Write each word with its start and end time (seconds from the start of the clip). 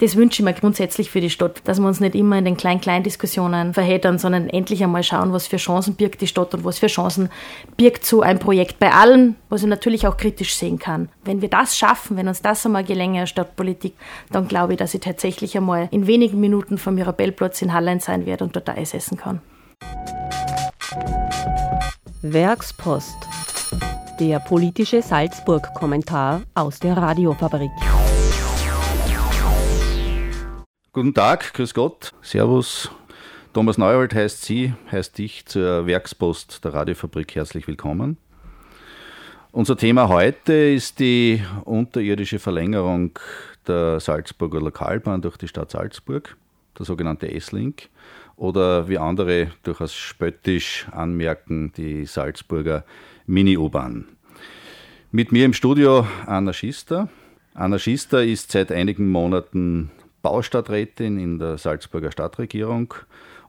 das 0.00 0.16
wünsche 0.16 0.42
ich 0.42 0.44
mir 0.44 0.54
grundsätzlich 0.54 1.10
für 1.10 1.20
die 1.20 1.30
Stadt, 1.30 1.60
dass 1.64 1.80
wir 1.80 1.86
uns 1.86 2.00
nicht 2.00 2.14
immer 2.14 2.38
in 2.38 2.44
den 2.44 2.56
Klein-Klein-Diskussionen 2.56 3.74
verheddern, 3.74 4.18
sondern 4.18 4.48
endlich 4.48 4.82
einmal 4.82 5.02
schauen, 5.02 5.32
was 5.32 5.46
für 5.46 5.56
Chancen 5.56 5.94
birgt 5.94 6.20
die 6.20 6.26
Stadt 6.26 6.54
und 6.54 6.64
was 6.64 6.78
für 6.78 6.86
Chancen 6.86 7.30
birgt 7.76 8.04
so 8.04 8.22
ein 8.22 8.38
Projekt 8.38 8.78
bei 8.78 8.92
allen, 8.92 9.36
was 9.48 9.62
ich 9.62 9.68
natürlich 9.68 10.06
auch 10.06 10.16
kritisch 10.16 10.54
sehen 10.54 10.78
kann. 10.78 11.08
Wenn 11.24 11.42
wir 11.42 11.48
das 11.48 11.76
schaffen, 11.76 12.16
wenn 12.16 12.28
uns 12.28 12.42
das 12.42 12.64
einmal 12.64 12.84
gelänge 12.84 13.26
Stadtpolitik, 13.26 13.94
dann 14.30 14.46
glaube 14.46 14.74
ich, 14.74 14.78
dass 14.78 14.94
ich 14.94 15.00
tatsächlich 15.00 15.56
einmal 15.56 15.88
in 15.90 16.06
wenigen 16.06 16.40
Minuten 16.40 16.78
vom 16.78 16.94
Mirabellplatz 16.94 17.60
in 17.62 17.72
Hallein 17.72 18.00
sein 18.00 18.24
werde 18.26 18.44
und 18.44 18.54
dort 18.54 18.68
Eis 18.68 18.94
essen 18.94 19.16
kann. 19.18 19.40
Werkspost. 22.22 23.16
Der 24.20 24.40
politische 24.40 25.02
Salzburg-Kommentar 25.02 26.42
aus 26.54 26.80
der 26.80 26.96
Radiofabrik. 26.96 27.70
Guten 30.94 31.12
Tag, 31.12 31.52
grüß 31.52 31.74
Gott, 31.74 32.14
Servus. 32.22 32.90
Thomas 33.52 33.76
Neuwald 33.76 34.14
heißt 34.14 34.42
Sie, 34.42 34.72
heißt 34.90 35.18
dich 35.18 35.44
zur 35.44 35.86
Werkspost 35.86 36.64
der 36.64 36.72
Radiofabrik 36.72 37.34
herzlich 37.34 37.68
willkommen. 37.68 38.16
Unser 39.52 39.76
Thema 39.76 40.08
heute 40.08 40.54
ist 40.54 40.98
die 40.98 41.42
unterirdische 41.64 42.38
Verlängerung 42.38 43.18
der 43.66 44.00
Salzburger 44.00 44.62
Lokalbahn 44.62 45.20
durch 45.20 45.36
die 45.36 45.46
Stadt 45.46 45.70
Salzburg, 45.70 46.38
der 46.78 46.86
sogenannte 46.86 47.30
S-Link, 47.30 47.90
oder 48.36 48.88
wie 48.88 48.96
andere 48.96 49.48
durchaus 49.64 49.94
spöttisch 49.94 50.86
anmerken, 50.90 51.70
die 51.76 52.06
Salzburger 52.06 52.86
Mini-U-Bahn. 53.26 54.06
Mit 55.12 55.32
mir 55.32 55.44
im 55.44 55.52
Studio 55.52 56.06
Anna 56.24 56.54
Schister. 56.54 57.10
Anna 57.52 57.78
Schister 57.78 58.24
ist 58.24 58.52
seit 58.52 58.72
einigen 58.72 59.10
Monaten 59.10 59.90
Baustadträtin 60.28 61.18
in 61.18 61.38
der 61.38 61.56
Salzburger 61.56 62.12
Stadtregierung 62.12 62.92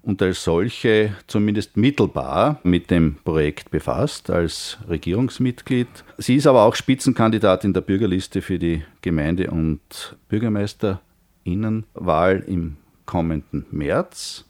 und 0.02 0.22
als 0.22 0.46
solche 0.46 1.14
zumindest 1.28 1.76
mittelbar 1.76 2.62
mit 2.64 2.90
dem 2.90 3.18
Projekt 3.26 3.70
befasst 3.70 4.30
als 4.30 4.78
Regierungsmitglied. 4.88 5.90
Sie 6.18 6.38
ist 6.38 6.48
aber 6.48 6.64
auch 6.64 6.76
Spitzenkandidatin 6.76 7.74
der 7.74 7.82
Bürgerliste 7.82 8.42
für 8.42 8.58
die 8.58 8.82
Gemeinde- 9.02 9.52
und 9.52 10.16
Bürgermeisterinnenwahl 10.30 12.46
im 12.48 12.78
kommenden 13.06 13.66
März. 13.72 14.46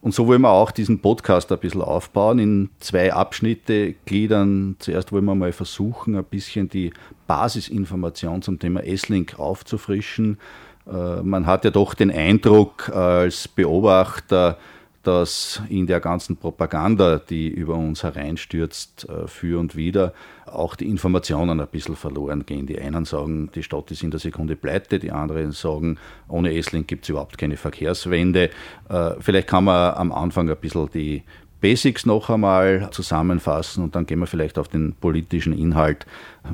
Und 0.00 0.14
so 0.14 0.26
wollen 0.26 0.40
wir 0.40 0.50
auch 0.50 0.70
diesen 0.70 1.00
Podcast 1.00 1.52
ein 1.52 1.58
bisschen 1.58 1.82
aufbauen, 1.82 2.38
in 2.38 2.70
zwei 2.78 3.12
Abschnitte 3.12 3.94
gliedern. 4.06 4.76
Zuerst 4.78 5.12
wollen 5.12 5.26
wir 5.26 5.34
mal 5.34 5.52
versuchen, 5.52 6.16
ein 6.16 6.24
bisschen 6.24 6.70
die 6.70 6.94
Basisinformation 7.26 8.40
zum 8.40 8.58
Thema 8.58 8.82
S-Link 8.84 9.38
aufzufrischen, 9.38 10.38
man 10.86 11.46
hat 11.46 11.64
ja 11.64 11.70
doch 11.70 11.94
den 11.94 12.10
Eindruck 12.10 12.90
als 12.90 13.48
Beobachter, 13.48 14.58
dass 15.04 15.62
in 15.68 15.86
der 15.86 16.00
ganzen 16.00 16.36
Propaganda, 16.36 17.18
die 17.18 17.48
über 17.48 17.74
uns 17.74 18.02
hereinstürzt, 18.02 19.08
äh, 19.08 19.28
für 19.28 19.60
und 19.60 19.76
wieder, 19.76 20.12
auch 20.46 20.74
die 20.74 20.88
Informationen 20.88 21.60
ein 21.60 21.68
bisschen 21.68 21.96
verloren 21.96 22.44
gehen. 22.46 22.66
Die 22.66 22.78
einen 22.80 23.04
sagen, 23.04 23.50
die 23.54 23.62
Stadt 23.62 23.90
ist 23.90 24.02
in 24.02 24.10
der 24.10 24.20
Sekunde 24.20 24.56
pleite, 24.56 24.98
die 24.98 25.12
anderen 25.12 25.52
sagen, 25.52 25.98
ohne 26.28 26.54
Essling 26.54 26.86
gibt 26.86 27.04
es 27.04 27.10
überhaupt 27.10 27.38
keine 27.38 27.56
Verkehrswende. 27.56 28.50
Äh, 28.88 29.10
vielleicht 29.20 29.48
kann 29.48 29.64
man 29.64 29.94
am 29.94 30.12
Anfang 30.12 30.48
ein 30.48 30.56
bisschen 30.56 30.88
die 30.92 31.22
Basics 31.64 32.04
noch 32.04 32.28
einmal 32.28 32.90
zusammenfassen 32.90 33.82
und 33.82 33.94
dann 33.94 34.04
gehen 34.04 34.18
wir 34.18 34.26
vielleicht 34.26 34.58
auf 34.58 34.68
den 34.68 34.92
politischen 34.92 35.56
Inhalt, 35.56 36.04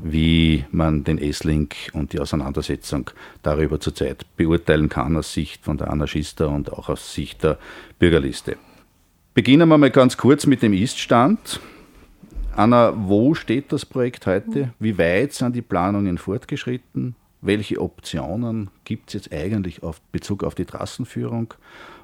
wie 0.04 0.64
man 0.70 1.02
den 1.02 1.18
S-Link 1.18 1.74
und 1.94 2.12
die 2.12 2.20
Auseinandersetzung 2.20 3.10
darüber 3.42 3.80
zurzeit 3.80 4.24
beurteilen 4.36 4.88
kann 4.88 5.16
aus 5.16 5.32
Sicht 5.32 5.64
von 5.64 5.78
der 5.78 5.90
Anarchista 5.90 6.46
und 6.46 6.72
auch 6.72 6.88
aus 6.88 7.12
Sicht 7.12 7.42
der 7.42 7.58
Bürgerliste. 7.98 8.56
Beginnen 9.34 9.68
wir 9.68 9.78
mal 9.78 9.90
ganz 9.90 10.16
kurz 10.16 10.46
mit 10.46 10.62
dem 10.62 10.74
Ist-Stand. 10.74 11.58
Anna, 12.54 12.94
wo 12.96 13.34
steht 13.34 13.72
das 13.72 13.84
Projekt 13.84 14.28
heute? 14.28 14.74
Wie 14.78 14.96
weit 14.96 15.32
sind 15.32 15.56
die 15.56 15.62
Planungen 15.62 16.18
fortgeschritten? 16.18 17.16
Welche 17.40 17.80
Optionen 17.80 18.70
gibt 18.84 19.08
es 19.08 19.14
jetzt 19.14 19.32
eigentlich 19.32 19.82
auf 19.82 20.00
Bezug 20.12 20.44
auf 20.44 20.54
die 20.54 20.66
Trassenführung? 20.66 21.52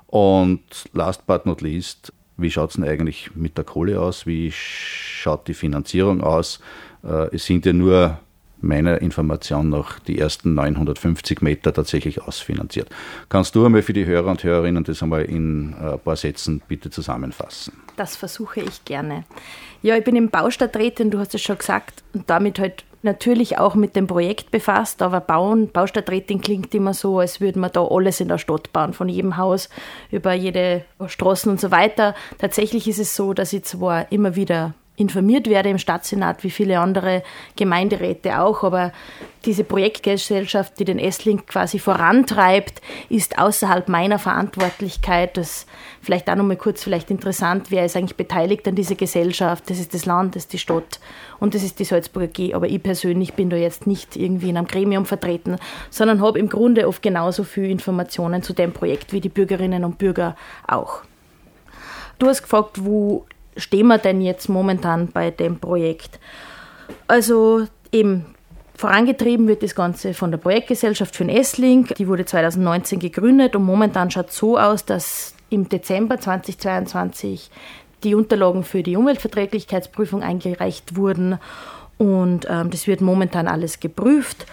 Und 0.08 0.88
last 0.92 1.24
but 1.28 1.46
not 1.46 1.60
least, 1.60 2.12
wie 2.36 2.50
schaut 2.50 2.70
es 2.70 2.76
denn 2.76 2.84
eigentlich 2.84 3.30
mit 3.34 3.56
der 3.56 3.64
Kohle 3.64 4.00
aus? 4.00 4.26
Wie 4.26 4.52
schaut 4.52 5.48
die 5.48 5.54
Finanzierung 5.54 6.22
aus? 6.22 6.60
Äh, 7.02 7.34
es 7.34 7.46
sind 7.46 7.66
ja 7.66 7.72
nur 7.72 8.18
meiner 8.60 9.00
Information 9.02 9.68
nach 9.68 9.98
die 10.00 10.18
ersten 10.18 10.54
950 10.54 11.42
Meter 11.42 11.72
tatsächlich 11.72 12.22
ausfinanziert. 12.22 12.88
Kannst 13.28 13.54
du 13.54 13.64
einmal 13.64 13.82
für 13.82 13.92
die 13.92 14.06
Hörer 14.06 14.30
und 14.30 14.42
Hörerinnen 14.42 14.84
das 14.84 15.02
einmal 15.02 15.24
in 15.24 15.74
äh, 15.74 15.92
ein 15.92 15.98
paar 15.98 16.16
Sätzen 16.16 16.62
bitte 16.66 16.90
zusammenfassen? 16.90 17.74
Das 17.96 18.16
versuche 18.16 18.60
ich 18.60 18.84
gerne. 18.84 19.24
Ja, 19.82 19.96
ich 19.96 20.04
bin 20.04 20.16
im 20.16 20.30
Baustadträtin, 20.30 21.10
du 21.10 21.18
hast 21.18 21.34
es 21.34 21.42
schon 21.42 21.58
gesagt, 21.58 22.02
und 22.12 22.28
damit 22.28 22.58
halt 22.58 22.84
natürlich 23.06 23.56
auch 23.56 23.74
mit 23.74 23.96
dem 23.96 24.06
Projekt 24.06 24.50
befasst, 24.50 25.00
aber 25.00 25.20
Bauen, 25.20 25.70
Baustadträtin 25.72 26.42
klingt 26.42 26.74
immer 26.74 26.92
so, 26.92 27.20
als 27.20 27.40
würde 27.40 27.58
man 27.58 27.72
da 27.72 27.86
alles 27.86 28.20
in 28.20 28.28
der 28.28 28.36
Stadt 28.36 28.72
bauen, 28.74 28.92
von 28.92 29.08
jedem 29.08 29.38
Haus 29.38 29.70
über 30.10 30.34
jede 30.34 30.84
Straßen 31.06 31.50
und 31.50 31.58
so 31.58 31.70
weiter. 31.70 32.14
Tatsächlich 32.38 32.86
ist 32.86 32.98
es 32.98 33.16
so, 33.16 33.32
dass 33.32 33.54
ich 33.54 33.64
zwar 33.64 34.12
immer 34.12 34.36
wieder 34.36 34.74
informiert 34.96 35.48
werde 35.48 35.68
im 35.68 35.78
Stadtsenat, 35.78 36.42
wie 36.42 36.50
viele 36.50 36.80
andere 36.80 37.22
Gemeinderäte 37.54 38.40
auch. 38.40 38.64
Aber 38.64 38.92
diese 39.44 39.62
Projektgesellschaft, 39.62 40.78
die 40.78 40.84
den 40.84 40.98
S-Link 40.98 41.46
quasi 41.46 41.78
vorantreibt, 41.78 42.80
ist 43.08 43.38
außerhalb 43.38 43.88
meiner 43.88 44.18
Verantwortlichkeit. 44.18 45.36
Das 45.36 45.50
ist 45.50 45.68
vielleicht 46.00 46.28
auch 46.28 46.34
nochmal 46.34 46.56
kurz 46.56 46.82
vielleicht 46.82 47.10
interessant, 47.10 47.70
wer 47.70 47.84
ist 47.84 47.96
eigentlich 47.96 48.16
beteiligt 48.16 48.66
an 48.66 48.74
dieser 48.74 48.94
Gesellschaft. 48.94 49.68
Das 49.68 49.78
ist 49.78 49.94
das 49.94 50.06
Land, 50.06 50.34
das 50.34 50.44
ist 50.44 50.52
die 50.52 50.58
Stadt 50.58 50.98
und 51.38 51.54
das 51.54 51.62
ist 51.62 51.78
die 51.78 51.84
Salzburger 51.84 52.28
G. 52.28 52.54
Aber 52.54 52.66
ich 52.66 52.82
persönlich 52.82 53.34
bin 53.34 53.50
da 53.50 53.56
jetzt 53.56 53.86
nicht 53.86 54.16
irgendwie 54.16 54.48
in 54.48 54.56
einem 54.56 54.66
Gremium 54.66 55.04
vertreten, 55.04 55.56
sondern 55.90 56.22
habe 56.22 56.38
im 56.38 56.48
Grunde 56.48 56.88
oft 56.88 57.02
genauso 57.02 57.44
viel 57.44 57.70
Informationen 57.70 58.42
zu 58.42 58.52
dem 58.52 58.72
Projekt 58.72 59.12
wie 59.12 59.20
die 59.20 59.28
Bürgerinnen 59.28 59.84
und 59.84 59.98
Bürger 59.98 60.36
auch. 60.66 61.02
Du 62.18 62.28
hast 62.28 62.42
gefragt, 62.42 62.84
wo 62.84 63.26
stehen 63.56 63.86
wir 63.88 63.98
denn 63.98 64.20
jetzt 64.20 64.48
momentan 64.48 65.08
bei 65.08 65.30
dem 65.30 65.58
Projekt? 65.58 66.18
Also 67.06 67.66
eben 67.92 68.26
Vorangetrieben 68.76 69.48
wird 69.48 69.62
das 69.62 69.74
Ganze 69.74 70.12
von 70.12 70.30
der 70.30 70.36
Projektgesellschaft 70.36 71.16
für 71.16 71.24
den 71.24 71.34
S-Link. 71.34 71.94
Die 71.94 72.08
wurde 72.08 72.26
2019 72.26 72.98
gegründet 72.98 73.56
und 73.56 73.64
momentan 73.64 74.10
schaut 74.10 74.30
so 74.30 74.58
aus, 74.58 74.84
dass 74.84 75.34
im 75.48 75.68
Dezember 75.70 76.20
2022 76.20 77.50
die 78.04 78.14
Unterlagen 78.14 78.64
für 78.64 78.82
die 78.82 78.96
Umweltverträglichkeitsprüfung 78.96 80.22
eingereicht 80.22 80.94
wurden 80.94 81.38
und 81.96 82.46
ähm, 82.50 82.70
das 82.70 82.86
wird 82.86 83.00
momentan 83.00 83.48
alles 83.48 83.80
geprüft. 83.80 84.44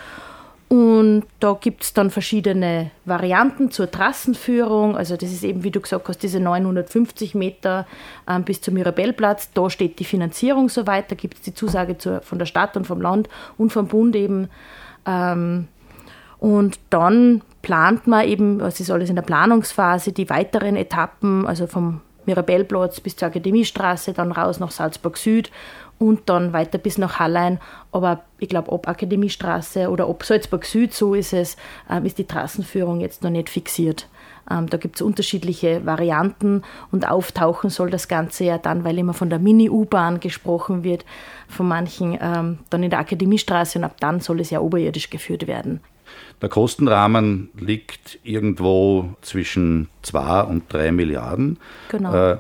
Und 0.74 1.26
da 1.40 1.54
gibt 1.54 1.84
es 1.84 1.94
dann 1.94 2.10
verschiedene 2.10 2.90
Varianten 3.06 3.70
zur 3.70 3.92
Trassenführung. 3.92 4.98
Also 4.98 5.16
das 5.16 5.32
ist 5.32 5.44
eben, 5.44 5.64
wie 5.64 5.70
du 5.70 5.80
gesagt 5.80 6.08
hast, 6.08 6.24
diese 6.24 6.40
950 6.40 7.36
Meter 7.36 7.86
ähm, 8.28 8.42
bis 8.42 8.60
zum 8.60 8.74
Mirabellplatz. 8.74 9.52
Da 9.54 9.70
steht 9.70 10.00
die 10.00 10.04
Finanzierung 10.04 10.70
soweit. 10.70 11.12
Da 11.12 11.16
gibt 11.16 11.36
es 11.36 11.42
die 11.44 11.54
Zusage 11.54 12.00
zur, 12.00 12.22
von 12.22 12.40
der 12.40 12.48
Stadt 12.48 12.76
und 12.76 12.88
vom 12.88 13.02
Land 13.02 13.30
und 13.60 13.72
vom 13.72 13.86
Bund 13.88 14.16
eben. 14.16 14.50
Ähm, 15.06 15.68
und 16.40 16.80
dann 16.90 17.44
plant 17.62 18.08
man 18.08 18.28
eben, 18.28 18.60
was 18.60 18.80
ist 18.80 18.90
alles 18.90 19.12
in 19.12 19.16
der 19.16 19.22
Planungsphase, 19.22 20.12
die 20.12 20.28
weiteren 20.32 20.76
Etappen, 20.76 21.46
also 21.46 21.68
vom 21.68 22.02
Mirabellplatz 22.28 23.00
bis 23.00 23.16
zur 23.16 23.28
Akademiestraße, 23.28 24.14
dann 24.14 24.32
raus 24.32 24.60
nach 24.60 24.72
Salzburg 24.72 25.18
Süd 25.18 25.52
und 26.00 26.30
dann 26.30 26.54
weiter 26.54 26.78
bis 26.78 26.98
nach 26.98 27.20
Hallein. 27.20 27.60
Aber 27.92 28.24
ich 28.40 28.50
glaube, 28.50 28.72
ob 28.72 28.88
Akademiestraße 28.88 29.90
oder 29.90 30.10
ob 30.10 30.24
Salzburg 30.24 30.66
Süd, 30.66 30.94
so 30.94 31.14
ist 31.14 31.34
es, 31.34 31.58
ähm, 31.90 32.06
ist 32.06 32.18
die 32.18 32.28
Trassenführung 32.28 33.00
jetzt 33.00 33.24
noch 33.24 33.30
nicht 33.30 33.50
fixiert. 33.50 34.08
Ähm, 34.50 34.70
da 34.70 34.78
gibt 34.78 34.96
es 34.96 35.02
unterschiedliche 35.02 35.86
Varianten 35.86 36.64
und 36.92 37.08
auftauchen 37.08 37.70
soll 37.70 37.90
das 37.90 38.08
Ganze 38.08 38.44
ja 38.44 38.58
dann, 38.58 38.84
weil 38.84 38.98
immer 38.98 39.14
von 39.14 39.30
der 39.30 39.40
Mini-U-Bahn 39.40 40.20
gesprochen 40.20 40.84
wird, 40.84 41.06
von 41.48 41.68
manchen 41.68 42.18
ähm, 42.22 42.60
dann 42.70 42.84
in 42.84 42.90
der 42.90 43.00
Akademiestraße 43.00 43.80
und 43.80 43.86
ab 43.86 43.96
dann 44.00 44.20
soll 44.20 44.42
es 44.42 44.50
ja 44.50 44.60
oberirdisch 44.60 45.10
geführt 45.10 45.48
werden. 45.48 45.80
Der 46.42 46.50
Kostenrahmen 46.50 47.50
liegt 47.58 48.20
irgendwo 48.24 49.14
zwischen 49.22 49.90
2 50.02 50.42
und 50.42 50.72
3 50.72 50.92
Milliarden. 50.92 51.58
Genau. 51.90 52.14
Äh, 52.14 52.38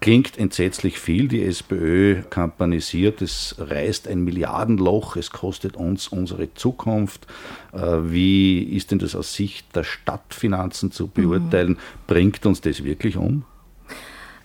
klingt 0.00 0.38
entsetzlich 0.38 0.98
viel. 0.98 1.28
Die 1.28 1.44
SPÖ 1.44 2.22
kampanisiert, 2.30 3.22
es 3.22 3.56
reißt 3.58 4.08
ein 4.08 4.22
Milliardenloch, 4.24 5.16
es 5.16 5.30
kostet 5.30 5.76
uns 5.76 6.08
unsere 6.08 6.52
Zukunft. 6.54 7.26
Äh, 7.72 7.78
wie 7.78 8.62
ist 8.62 8.90
denn 8.90 8.98
das 8.98 9.14
aus 9.14 9.34
Sicht 9.34 9.74
der 9.76 9.84
Stadtfinanzen 9.84 10.90
zu 10.90 11.08
beurteilen? 11.08 11.70
Mhm. 11.70 11.78
Bringt 12.06 12.46
uns 12.46 12.60
das 12.60 12.84
wirklich 12.84 13.16
um? 13.16 13.44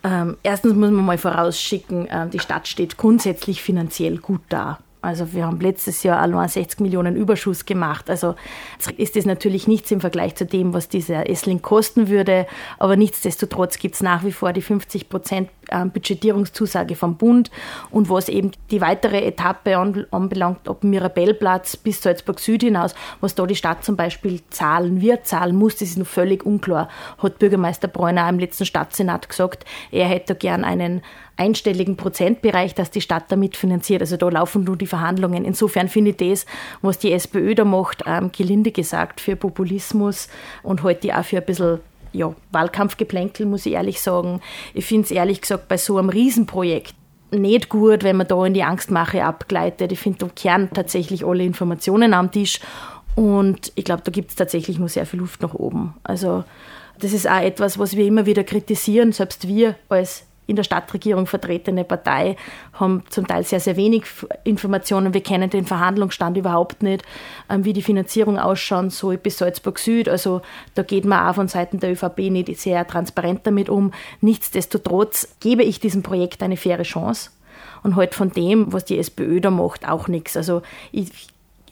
Ähm, 0.04 0.36
erstens 0.42 0.74
muss 0.74 0.90
man 0.90 1.04
mal 1.04 1.18
vorausschicken, 1.18 2.06
äh, 2.06 2.28
die 2.28 2.38
Stadt 2.38 2.68
steht 2.68 2.96
grundsätzlich 2.96 3.62
finanziell 3.62 4.18
gut 4.18 4.42
da. 4.48 4.78
Also 5.06 5.32
wir 5.32 5.46
haben 5.46 5.60
letztes 5.60 6.02
Jahr 6.02 6.18
allein 6.20 6.48
60 6.48 6.80
Millionen 6.80 7.14
Überschuss 7.14 7.64
gemacht. 7.64 8.10
Also 8.10 8.34
ist 8.96 9.14
das 9.14 9.24
natürlich 9.24 9.68
nichts 9.68 9.90
im 9.92 10.00
Vergleich 10.00 10.34
zu 10.34 10.44
dem, 10.44 10.74
was 10.74 10.88
dieser 10.88 11.30
Essling 11.30 11.62
kosten 11.62 12.08
würde. 12.08 12.46
Aber 12.78 12.96
nichtsdestotrotz 12.96 13.78
gibt 13.78 13.94
es 13.94 14.02
nach 14.02 14.24
wie 14.24 14.32
vor 14.32 14.52
die 14.52 14.62
50 14.62 15.08
Prozent 15.08 15.48
ähm, 15.70 15.90
Budgetierungszusage 15.90 16.96
vom 16.96 17.16
Bund. 17.16 17.50
Und 17.90 18.10
was 18.10 18.28
eben 18.28 18.50
die 18.70 18.80
weitere 18.80 19.24
Etappe 19.24 19.76
anbelangt, 20.10 20.68
ob 20.68 20.82
Mirabellplatz 20.82 21.76
bis 21.76 22.02
Salzburg 22.02 22.40
Süd 22.40 22.62
hinaus, 22.62 22.94
was 23.20 23.34
da 23.34 23.46
die 23.46 23.56
Stadt 23.56 23.84
zum 23.84 23.96
Beispiel 23.96 24.40
zahlen 24.50 25.00
wird, 25.00 25.26
zahlen 25.26 25.56
muss, 25.56 25.76
das 25.76 25.90
ist 25.90 25.98
noch 25.98 26.06
völlig 26.06 26.44
unklar. 26.44 26.88
Hat 27.18 27.38
Bürgermeister 27.38 27.88
Bräuner 27.88 28.28
im 28.28 28.38
letzten 28.38 28.66
Stadtsenat 28.66 29.28
gesagt, 29.28 29.64
er 29.92 30.06
hätte 30.06 30.34
gern 30.34 30.64
einen 30.64 31.02
einstelligen 31.36 31.96
Prozentbereich, 31.96 32.74
dass 32.74 32.90
die 32.90 33.00
Stadt 33.00 33.24
damit 33.28 33.56
finanziert. 33.56 34.00
Also 34.00 34.16
da 34.16 34.28
laufen 34.28 34.64
nur 34.64 34.76
die 34.76 34.86
Verhandlungen. 34.86 35.44
Insofern 35.44 35.88
finde 35.88 36.10
ich 36.12 36.16
das, 36.16 36.46
was 36.82 36.98
die 36.98 37.12
SPÖ 37.12 37.54
da 37.54 37.64
macht, 37.64 38.04
ähm, 38.06 38.30
gelinde 38.36 38.72
gesagt, 38.72 39.20
für 39.20 39.36
Populismus 39.36 40.28
und 40.62 40.82
heute 40.82 41.16
auch 41.18 41.24
für 41.24 41.38
ein 41.38 41.44
bisschen 41.44 41.80
ja, 42.12 42.34
Wahlkampfgeplänkel, 42.52 43.46
muss 43.46 43.66
ich 43.66 43.74
ehrlich 43.74 44.00
sagen. 44.00 44.40
Ich 44.72 44.86
finde 44.86 45.04
es 45.04 45.10
ehrlich 45.10 45.42
gesagt 45.42 45.68
bei 45.68 45.76
so 45.76 45.98
einem 45.98 46.08
Riesenprojekt 46.08 46.94
nicht 47.32 47.68
gut, 47.68 48.04
wenn 48.04 48.16
man 48.16 48.28
da 48.28 48.44
in 48.46 48.54
die 48.54 48.62
Angstmache 48.62 49.24
abgleitet. 49.24 49.92
Ich 49.92 49.98
finde, 49.98 50.18
da 50.18 50.28
kehren 50.28 50.70
tatsächlich 50.72 51.24
alle 51.24 51.44
Informationen 51.44 52.14
am 52.14 52.30
Tisch 52.30 52.60
und 53.14 53.72
ich 53.74 53.84
glaube, 53.84 54.02
da 54.04 54.12
gibt 54.12 54.30
es 54.30 54.36
tatsächlich 54.36 54.78
nur 54.78 54.88
sehr 54.88 55.06
viel 55.06 55.20
Luft 55.20 55.42
nach 55.42 55.54
oben. 55.54 55.94
Also 56.04 56.44
das 56.98 57.12
ist 57.12 57.28
auch 57.28 57.40
etwas, 57.40 57.78
was 57.78 57.96
wir 57.96 58.06
immer 58.06 58.26
wieder 58.26 58.44
kritisieren, 58.44 59.12
selbst 59.12 59.48
wir 59.48 59.74
als 59.88 60.25
in 60.46 60.56
der 60.56 60.62
Stadtregierung 60.62 61.26
vertretene 61.26 61.84
Partei 61.84 62.36
haben 62.74 63.02
zum 63.10 63.26
Teil 63.26 63.44
sehr, 63.44 63.60
sehr 63.60 63.76
wenig 63.76 64.04
Informationen. 64.44 65.14
Wir 65.14 65.22
kennen 65.22 65.50
den 65.50 65.66
Verhandlungsstand 65.66 66.36
überhaupt 66.36 66.82
nicht, 66.82 67.02
ähm, 67.50 67.64
wie 67.64 67.72
die 67.72 67.82
Finanzierung 67.82 68.38
ausschauen 68.38 68.90
soll 68.90 69.16
bis 69.16 69.38
Salzburg 69.38 69.78
Süd. 69.78 70.08
Also 70.08 70.42
da 70.74 70.82
geht 70.82 71.04
man 71.04 71.28
auch 71.28 71.34
von 71.34 71.48
Seiten 71.48 71.80
der 71.80 71.92
ÖVP 71.92 72.30
nicht 72.30 72.58
sehr 72.58 72.86
transparent 72.86 73.46
damit 73.46 73.68
um. 73.68 73.92
Nichtsdestotrotz 74.20 75.36
gebe 75.40 75.62
ich 75.62 75.80
diesem 75.80 76.02
Projekt 76.02 76.42
eine 76.42 76.56
faire 76.56 76.82
Chance 76.82 77.30
und 77.82 77.96
halt 77.96 78.14
von 78.14 78.30
dem, 78.30 78.72
was 78.72 78.84
die 78.84 78.98
SPÖ 78.98 79.40
da 79.40 79.50
macht, 79.50 79.88
auch 79.88 80.08
nichts. 80.08 80.36
Also 80.36 80.62
ich 80.92 81.28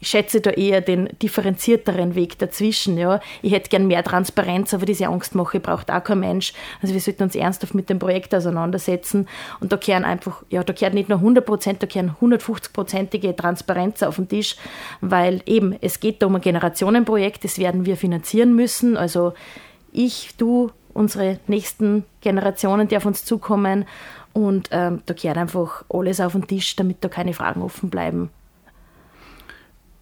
schätze 0.09 0.41
da 0.41 0.51
eher 0.51 0.81
den 0.81 1.09
differenzierteren 1.23 2.15
Weg 2.15 2.39
dazwischen. 2.39 2.99
Ja. 2.99 3.21
Ich 3.43 3.53
hätte 3.53 3.71
gern 3.71 3.87
mehr 3.87 4.05
Transparenz, 4.05 4.75
aber 4.75 4.87
diese 4.87 5.09
Angstmache 5.09 5.61
braucht 5.61 5.91
auch 5.91 6.05
kein 6.05 6.21
Mensch. 6.21 6.53
Also 6.83 6.95
wir 6.95 7.01
sollten 7.01 7.25
uns 7.25 7.35
ernsthaft 7.35 7.75
mit 7.75 7.91
dem 7.91 7.99
Projekt 7.99 8.35
auseinandersetzen. 8.35 9.29
Und 9.61 9.73
da 9.73 9.77
kehren 9.77 10.05
einfach, 10.05 10.43
ja, 10.51 10.63
da 10.63 10.73
kehrt 10.73 10.95
nicht 10.95 11.09
nur 11.09 11.19
100 11.19 11.45
Prozent, 11.45 11.83
da 11.83 11.87
kehren 11.87 12.17
150-prozentige 12.21 13.37
Transparenz 13.37 14.03
auf 14.03 14.17
den 14.17 14.29
Tisch, 14.29 14.57
weil 15.01 15.43
eben, 15.47 15.77
es 15.81 16.01
geht 16.01 16.23
da 16.23 16.27
um 16.27 16.35
ein 16.35 16.41
Generationenprojekt, 16.41 17.45
das 17.45 17.59
werden 17.59 17.87
wir 17.87 17.97
finanzieren 17.97 18.55
müssen. 18.55 18.97
Also 18.97 19.35
ich, 19.93 20.35
du, 20.37 20.71
unsere 20.93 21.39
nächsten 21.47 22.05
Generationen, 22.21 22.89
die 22.89 22.97
auf 22.97 23.07
uns 23.07 23.25
zukommen. 23.25 23.85
Und 24.33 24.69
ähm, 24.73 25.03
da 25.07 25.15
kehrt 25.15 25.37
einfach 25.37 25.85
alles 25.89 26.21
auf 26.21 26.33
den 26.33 26.47
Tisch, 26.47 26.75
damit 26.77 27.05
da 27.05 27.09
keine 27.09 27.35
Fragen 27.35 27.63
offen 27.63 27.91
bleiben. 27.91 28.31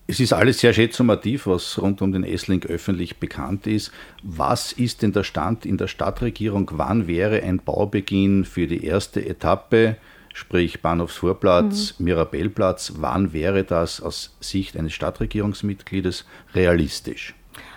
Es 0.06 0.20
ist 0.20 0.32
alles 0.32 0.58
sehr 0.58 0.72
schätzumativ, 0.72 1.46
was 1.46 1.80
rund 1.80 2.02
um 2.02 2.12
den 2.12 2.24
Essling 2.24 2.64
öffentlich 2.64 3.18
bekannt 3.18 3.66
ist. 3.66 3.92
Was 4.22 4.72
ist 4.72 5.02
denn 5.02 5.12
der 5.12 5.22
Stand 5.22 5.64
in 5.64 5.78
der 5.78 5.86
Stadtregierung? 5.86 6.70
Wann 6.74 7.06
wäre 7.06 7.42
ein 7.42 7.58
Baubeginn 7.58 8.44
für 8.44 8.66
die 8.66 8.84
erste 8.84 9.24
Etappe, 9.24 9.96
sprich 10.34 10.82
Bahnhofsvorplatz, 10.82 11.98
mhm. 11.98 12.04
Mirabellplatz? 12.06 12.94
Wann 12.96 13.32
wäre 13.32 13.64
das 13.64 14.00
aus 14.00 14.36
Sicht 14.40 14.76
eines 14.76 14.92
Stadtregierungsmitgliedes 14.92 16.26
realistisch? 16.54 17.34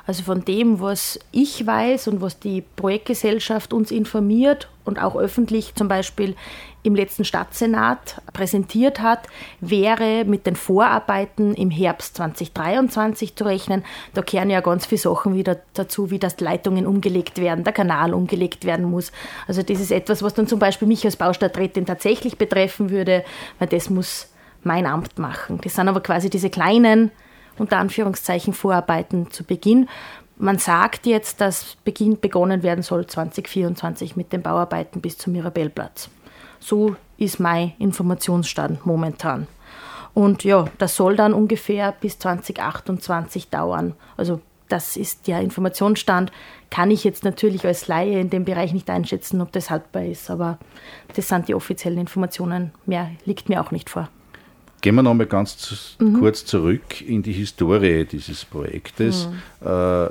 Also 0.08 0.24
von 0.24 0.46
dem, 0.46 0.80
was 0.80 1.20
ich 1.32 1.66
weiß 1.66 2.08
und 2.08 2.22
was 2.22 2.40
die 2.40 2.64
Projektgesellschaft 2.76 3.74
uns 3.74 3.92
informiert 3.92 4.70
und 4.84 5.02
auch 5.02 5.16
öffentlich 5.16 5.76
zum 5.76 5.88
Beispiel 5.88 6.36
im 6.84 6.94
letzten 6.96 7.26
Stadtsenat 7.26 8.22
präsentiert 8.32 9.02
hat, 9.02 9.28
wäre 9.60 10.24
mit 10.26 10.46
den 10.46 10.56
Vorarbeiten 10.56 11.56
im 11.56 11.72
Herbst 11.72 12.16
2023 12.18 13.36
zu 13.36 13.44
rechnen. 13.46 13.84
Da 14.14 14.22
kehren 14.22 14.52
ja 14.52 14.62
ganz 14.62 14.86
viele 14.86 15.00
Sachen 15.00 15.34
wieder 15.34 15.58
dazu, 15.74 16.12
wie 16.12 16.20
dass 16.20 16.40
Leitungen 16.40 16.86
umgelegt 16.86 17.40
werden, 17.40 17.64
der 17.64 17.74
Kanal 17.74 18.14
umgelegt 18.14 18.66
werden 18.66 18.86
muss. 18.86 19.12
Also 19.48 19.64
das 19.64 19.80
ist 19.80 19.92
etwas, 19.92 20.22
was 20.22 20.36
dann 20.36 20.48
zum 20.48 20.60
Beispiel 20.60 20.88
mich 20.88 21.04
als 21.06 21.16
Baustadträtin 21.16 21.88
tatsächlich 21.88 22.38
betreffen 22.38 22.92
würde, 22.92 23.26
weil 23.58 23.68
das 23.68 23.90
muss 23.90 24.30
mein 24.64 24.86
Amt 24.86 25.18
machen. 25.18 25.60
Das 25.64 25.76
sind 25.76 25.88
aber 25.88 26.02
quasi 26.02 26.30
diese 26.30 26.52
kleinen 26.52 27.12
unter 27.58 27.78
Anführungszeichen 27.78 28.54
Vorarbeiten 28.54 29.32
zu 29.32 29.44
Beginn. 29.44 29.88
Man 30.38 30.58
sagt 30.58 31.06
jetzt, 31.06 31.40
dass 31.40 31.78
Beginn 31.84 32.20
begonnen 32.20 32.62
werden 32.64 32.84
soll 32.84 33.08
2024 33.08 34.16
mit 34.16 34.34
den 34.34 34.42
Bauarbeiten 34.42 35.02
bis 35.02 35.18
zum 35.18 35.34
Mirabellplatz. 35.34 36.10
So 36.60 36.96
ist 37.18 37.40
mein 37.40 37.74
Informationsstand 37.80 38.86
momentan. 38.86 39.48
Und 40.14 40.44
ja, 40.44 40.66
das 40.78 40.96
soll 40.96 41.16
dann 41.16 41.34
ungefähr 41.34 41.92
bis 41.92 42.20
2028 42.20 43.50
dauern. 43.50 43.96
Also 44.18 44.42
das 44.70 44.98
ist 44.98 45.28
der 45.28 45.42
Informationsstand. 45.42 46.32
Kann 46.70 46.92
ich 46.92 47.04
jetzt 47.04 47.24
natürlich 47.24 47.66
als 47.66 47.88
Laie 47.88 48.20
in 48.20 48.30
dem 48.30 48.46
Bereich 48.46 48.74
nicht 48.74 48.90
einschätzen, 48.90 49.42
ob 49.42 49.52
das 49.52 49.70
haltbar 49.70 50.06
ist, 50.06 50.30
aber 50.30 50.58
das 51.16 51.28
sind 51.28 51.48
die 51.48 51.56
offiziellen 51.56 52.00
Informationen. 52.00 52.72
Mehr 52.86 53.12
liegt 53.26 53.50
mir 53.50 53.62
auch 53.62 53.72
nicht 53.72 53.90
vor. 53.90 54.10
Gehen 54.86 54.94
wir 54.94 55.02
nochmal 55.02 55.26
ganz 55.26 55.98
mhm. 56.00 56.20
kurz 56.20 56.46
zurück 56.46 57.02
in 57.02 57.24
die 57.24 57.32
Historie 57.32 58.06
dieses 58.06 58.46
Projektes. 58.46 59.28
Mhm. 59.60 59.68
Äh, 59.68 60.10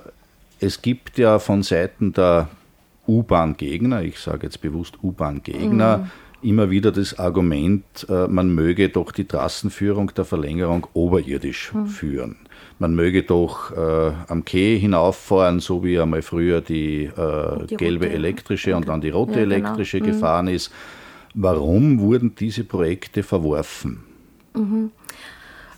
es 0.59 0.83
gibt 0.83 1.17
ja 1.17 1.39
von 1.39 1.63
Seiten 1.63 2.13
der 2.13 2.49
U-Bahn-Gegner, 3.07 4.03
ich 4.03 4.19
sage 4.19 4.49
jetzt 4.49 4.61
bewusst 4.61 4.99
U-Bahn-Gegner, 5.01 5.99
mhm. 5.99 6.51
immer 6.51 6.71
wieder 6.71 6.91
das 6.91 7.17
Argument, 7.21 7.85
äh, 8.09 8.27
man 8.27 8.53
möge 8.53 8.89
doch 8.89 9.13
die 9.13 9.27
Trassenführung 9.27 10.13
der 10.13 10.25
Verlängerung 10.25 10.89
oberirdisch 10.93 11.73
mhm. 11.73 11.87
führen. 11.87 12.37
Man 12.81 12.97
möge 12.97 13.23
doch 13.23 13.71
äh, 13.71 14.13
am 14.27 14.45
Quai 14.45 14.77
hinauffahren, 14.81 15.61
so 15.61 15.85
wie 15.85 16.01
einmal 16.01 16.23
früher 16.23 16.61
die, 16.61 17.05
äh, 17.05 17.67
die 17.71 17.77
gelbe 17.77 18.07
rote. 18.07 18.17
elektrische 18.17 18.75
und 18.75 18.89
dann 18.89 19.01
die 19.01 19.11
rote 19.11 19.39
ja, 19.39 19.45
genau. 19.45 19.55
elektrische 19.55 20.01
genau. 20.01 20.15
gefahren 20.15 20.49
ist. 20.49 20.73
Warum 21.33 22.01
wurden 22.01 22.35
diese 22.35 22.65
Projekte 22.65 23.23
verworfen? 23.23 24.14
Mhm. 24.55 24.93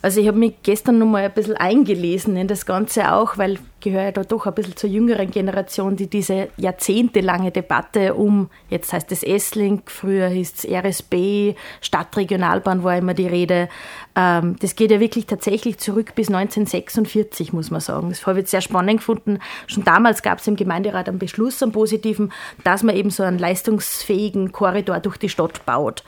Also 0.01 0.21
ich 0.21 0.27
habe 0.27 0.37
mich 0.37 0.55
gestern 0.63 0.99
noch 0.99 1.07
mal 1.07 1.23
ein 1.23 1.33
bisschen 1.33 1.57
eingelesen 1.57 2.37
in 2.37 2.47
das 2.47 2.65
Ganze 2.65 3.13
auch, 3.13 3.37
weil 3.37 3.57
gehöre 3.89 4.03
ja 4.03 4.11
da 4.11 4.23
doch 4.23 4.45
ein 4.45 4.53
bisschen 4.53 4.75
zur 4.75 4.89
jüngeren 4.89 5.31
Generation, 5.31 5.95
die 5.95 6.07
diese 6.07 6.49
jahrzehntelange 6.57 7.51
Debatte 7.51 8.13
um, 8.15 8.49
jetzt 8.69 8.91
heißt 8.91 9.11
es 9.11 9.23
S-Link, 9.23 9.89
früher 9.89 10.27
hieß 10.27 10.53
es 10.55 10.65
RSB, 10.69 11.55
Stadtregionalbahn 11.81 12.83
war 12.83 12.97
immer 12.97 13.13
die 13.13 13.27
Rede. 13.27 13.69
Ähm, 14.15 14.57
das 14.59 14.75
geht 14.75 14.91
ja 14.91 14.99
wirklich 14.99 15.25
tatsächlich 15.25 15.77
zurück 15.77 16.15
bis 16.15 16.27
1946, 16.27 17.53
muss 17.53 17.71
man 17.71 17.81
sagen. 17.81 18.09
Das 18.09 18.25
habe 18.25 18.41
ich 18.41 18.47
sehr 18.47 18.61
spannend 18.61 18.97
gefunden. 18.97 19.39
Schon 19.67 19.83
damals 19.83 20.21
gab 20.21 20.39
es 20.39 20.47
im 20.47 20.55
Gemeinderat 20.55 21.07
einen 21.07 21.19
Beschluss, 21.19 21.61
einen 21.63 21.71
positiven, 21.71 22.33
dass 22.63 22.83
man 22.83 22.95
eben 22.95 23.09
so 23.09 23.23
einen 23.23 23.39
leistungsfähigen 23.39 24.51
Korridor 24.51 24.99
durch 24.99 25.17
die 25.17 25.29
Stadt 25.29 25.65
baut. 25.65 26.03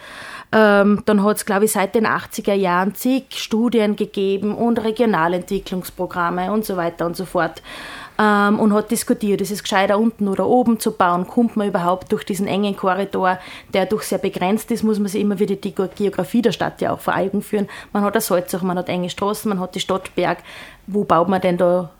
Ähm, 0.51 1.03
dann 1.05 1.24
hat 1.24 1.38
es, 1.38 1.45
glaube 1.45 1.65
ich, 1.65 1.71
seit 1.71 1.93
den 1.93 2.07
80er 2.07 2.53
Jahren 2.53 2.95
zig 2.95 3.25
Studien 3.36 3.95
gegeben 3.95 4.55
und 4.55 4.83
Regionalentwicklungsprogramme 4.83 6.51
und 6.51 6.65
so 6.65 6.75
weiter 6.75 7.05
und 7.05 7.15
so 7.15 7.25
fort. 7.25 7.62
Ähm, 8.19 8.59
und 8.59 8.73
hat 8.73 8.91
diskutiert, 8.91 9.39
ist 9.39 9.51
es 9.51 9.63
gescheiter 9.63 9.97
unten 9.97 10.27
oder 10.27 10.45
oben 10.45 10.79
zu 10.79 10.91
bauen? 10.91 11.25
Kommt 11.25 11.55
man 11.55 11.69
überhaupt 11.69 12.11
durch 12.11 12.25
diesen 12.25 12.47
engen 12.47 12.75
Korridor, 12.75 13.39
der 13.73 13.85
durch 13.85 14.03
sehr 14.03 14.17
begrenzt 14.17 14.71
ist, 14.71 14.83
muss 14.83 14.99
man 14.99 15.07
sich 15.07 15.21
immer 15.21 15.39
wieder 15.39 15.55
die 15.55 15.73
Geografie 15.73 16.41
der 16.41 16.51
Stadt 16.51 16.81
ja 16.81 16.91
auch 16.91 16.99
vor 16.99 17.15
Augen 17.15 17.41
führen. 17.41 17.69
Man 17.93 18.03
hat 18.03 18.13
eine 18.13 18.21
Salzach, 18.21 18.61
man 18.61 18.77
hat 18.77 18.89
enge 18.89 19.09
Straßen, 19.09 19.47
man 19.47 19.61
hat 19.61 19.73
die 19.75 19.79
Stadtberg. 19.79 20.39
Wo 20.85 21.05
baut 21.05 21.29
man 21.29 21.39
denn 21.39 21.57
da 21.57 21.91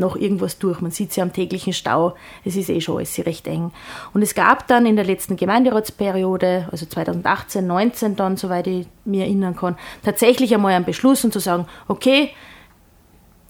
noch 0.00 0.16
irgendwas 0.16 0.58
durch. 0.58 0.80
Man 0.80 0.90
sieht 0.90 1.12
sie 1.12 1.22
am 1.22 1.32
täglichen 1.32 1.72
Stau, 1.72 2.14
es 2.44 2.56
ist 2.56 2.70
eh 2.70 2.80
schon 2.80 2.96
alles 2.96 3.16
recht 3.24 3.46
eng. 3.46 3.70
Und 4.12 4.22
es 4.22 4.34
gab 4.34 4.66
dann 4.66 4.86
in 4.86 4.96
der 4.96 5.04
letzten 5.04 5.36
Gemeinderatsperiode, 5.36 6.68
also 6.72 6.86
2018, 6.86 7.64
19 7.66 8.16
dann, 8.16 8.36
soweit 8.36 8.66
ich 8.66 8.86
mir 9.04 9.24
erinnern 9.24 9.54
kann, 9.54 9.76
tatsächlich 10.02 10.52
einmal 10.52 10.72
einen 10.72 10.84
Beschluss 10.84 11.24
und 11.24 11.32
zu 11.32 11.38
sagen, 11.38 11.66
okay, 11.86 12.30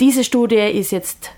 diese 0.01 0.25
Studie 0.25 0.57
ist 0.57 0.91
jetzt 0.91 1.31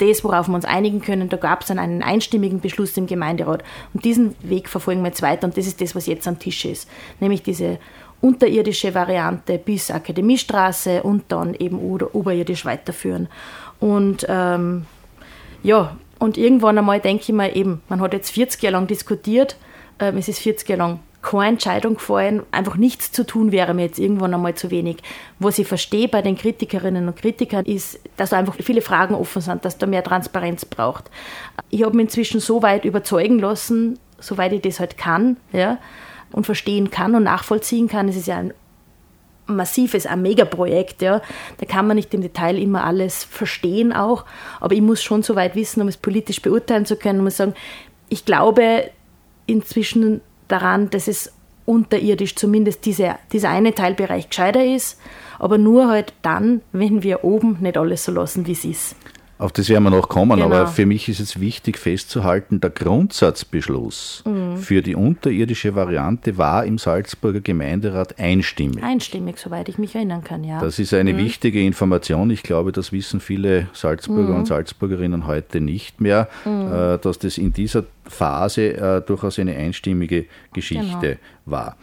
das, 0.00 0.24
worauf 0.24 0.48
wir 0.48 0.54
uns 0.54 0.64
einigen 0.64 1.00
können. 1.00 1.28
Da 1.28 1.36
gab 1.36 1.62
es 1.62 1.68
dann 1.68 1.78
einen 1.78 2.02
einstimmigen 2.02 2.60
Beschluss 2.60 2.96
im 2.96 3.06
Gemeinderat. 3.06 3.62
Und 3.94 4.04
diesen 4.04 4.34
Weg 4.42 4.68
verfolgen 4.68 5.02
wir 5.02 5.08
jetzt 5.08 5.22
weiter. 5.22 5.46
Und 5.46 5.56
das 5.56 5.66
ist 5.66 5.80
das, 5.80 5.94
was 5.94 6.06
jetzt 6.06 6.26
am 6.26 6.38
Tisch 6.38 6.64
ist. 6.64 6.88
Nämlich 7.20 7.42
diese 7.42 7.78
unterirdische 8.20 8.94
Variante 8.94 9.58
bis 9.58 9.90
Akademiestraße 9.90 11.02
und 11.02 11.24
dann 11.28 11.54
eben 11.54 11.78
oberirdisch 11.78 12.64
weiterführen. 12.64 13.28
Und 13.78 14.26
ähm, 14.28 14.86
ja, 15.62 15.96
und 16.18 16.36
irgendwann 16.36 16.78
einmal 16.78 17.00
denke 17.00 17.24
ich 17.24 17.32
mir 17.32 17.54
eben, 17.56 17.80
man 17.88 18.00
hat 18.00 18.12
jetzt 18.12 18.30
40 18.30 18.62
Jahre 18.62 18.74
lang 18.74 18.86
diskutiert, 18.86 19.56
ähm, 19.98 20.18
es 20.18 20.28
ist 20.28 20.40
40 20.40 20.68
Jahre 20.68 20.78
lang 20.78 21.00
keine 21.22 21.48
Entscheidung 21.48 21.94
gefallen. 21.94 22.42
Einfach 22.50 22.76
nichts 22.76 23.12
zu 23.12 23.26
tun 23.26 23.52
wäre 23.52 23.74
mir 23.74 23.82
jetzt 23.82 23.98
irgendwann 23.98 24.34
einmal 24.34 24.54
zu 24.54 24.70
wenig. 24.70 24.98
Was 25.38 25.58
ich 25.58 25.66
verstehe 25.66 26.08
bei 26.08 26.22
den 26.22 26.36
Kritikerinnen 26.36 27.06
und 27.08 27.16
Kritikern 27.16 27.64
ist, 27.66 28.00
dass 28.16 28.30
da 28.30 28.38
einfach 28.38 28.56
viele 28.60 28.82
Fragen 28.82 29.14
offen 29.14 29.42
sind, 29.42 29.64
dass 29.64 29.78
da 29.78 29.86
mehr 29.86 30.04
Transparenz 30.04 30.64
braucht. 30.64 31.10
Ich 31.68 31.82
habe 31.82 31.96
mich 31.96 32.04
inzwischen 32.04 32.40
so 32.40 32.62
weit 32.62 32.84
überzeugen 32.84 33.38
lassen, 33.38 33.98
soweit 34.18 34.52
ich 34.52 34.62
das 34.62 34.80
halt 34.80 34.96
kann, 34.96 35.36
ja, 35.52 35.78
und 36.32 36.46
verstehen 36.46 36.90
kann 36.90 37.14
und 37.14 37.24
nachvollziehen 37.24 37.88
kann. 37.88 38.08
Es 38.08 38.16
ist 38.16 38.26
ja 38.26 38.38
ein 38.38 38.54
massives, 39.46 40.06
ein 40.06 40.22
Megaprojekt, 40.22 41.02
ja. 41.02 41.20
Da 41.58 41.66
kann 41.66 41.86
man 41.86 41.96
nicht 41.96 42.14
im 42.14 42.22
Detail 42.22 42.56
immer 42.58 42.84
alles 42.84 43.24
verstehen 43.24 43.92
auch, 43.92 44.24
aber 44.60 44.74
ich 44.74 44.82
muss 44.82 45.02
schon 45.02 45.22
so 45.22 45.36
weit 45.36 45.54
wissen, 45.54 45.82
um 45.82 45.88
es 45.88 45.96
politisch 45.96 46.40
beurteilen 46.40 46.86
zu 46.86 46.96
können, 46.96 47.20
um 47.20 47.28
zu 47.28 47.36
sagen, 47.36 47.54
ich 48.08 48.24
glaube 48.24 48.90
inzwischen 49.46 50.20
daran, 50.50 50.90
dass 50.90 51.08
es 51.08 51.32
unterirdisch 51.66 52.34
zumindest 52.34 52.84
diese, 52.84 53.16
dieser 53.32 53.50
eine 53.50 53.74
Teilbereich 53.74 54.28
gescheiter 54.28 54.64
ist, 54.64 54.98
aber 55.38 55.56
nur 55.56 55.88
halt 55.88 56.12
dann, 56.22 56.62
wenn 56.72 57.02
wir 57.02 57.24
oben 57.24 57.58
nicht 57.60 57.76
alles 57.76 58.04
so 58.04 58.12
lassen, 58.12 58.46
wie 58.46 58.52
es 58.52 58.64
ist. 58.64 58.96
Auf 59.40 59.52
das 59.52 59.70
werden 59.70 59.84
wir 59.84 59.90
noch 59.90 60.10
kommen, 60.10 60.38
genau. 60.38 60.54
aber 60.54 60.66
für 60.66 60.84
mich 60.84 61.08
ist 61.08 61.18
es 61.18 61.40
wichtig 61.40 61.78
festzuhalten, 61.78 62.60
der 62.60 62.68
Grundsatzbeschluss 62.68 64.22
mhm. 64.26 64.58
für 64.58 64.82
die 64.82 64.94
unterirdische 64.94 65.74
Variante 65.74 66.36
war 66.36 66.66
im 66.66 66.76
Salzburger 66.76 67.40
Gemeinderat 67.40 68.18
einstimmig. 68.18 68.84
Einstimmig, 68.84 69.38
soweit 69.38 69.70
ich 69.70 69.78
mich 69.78 69.94
erinnern 69.94 70.22
kann, 70.22 70.44
ja. 70.44 70.60
Das 70.60 70.78
ist 70.78 70.92
eine 70.92 71.14
mhm. 71.14 71.18
wichtige 71.18 71.64
Information. 71.64 72.28
Ich 72.28 72.42
glaube, 72.42 72.70
das 72.70 72.92
wissen 72.92 73.18
viele 73.18 73.68
Salzburger 73.72 74.32
mhm. 74.32 74.40
und 74.40 74.46
Salzburgerinnen 74.46 75.26
heute 75.26 75.62
nicht 75.62 76.02
mehr, 76.02 76.28
mhm. 76.44 76.70
äh, 76.70 76.98
dass 76.98 77.18
das 77.18 77.38
in 77.38 77.54
dieser 77.54 77.84
Phase 78.04 78.74
äh, 78.74 79.00
durchaus 79.00 79.38
eine 79.38 79.56
einstimmige 79.56 80.26
Geschichte 80.52 81.00
genau. 81.00 81.18
war. 81.46 81.76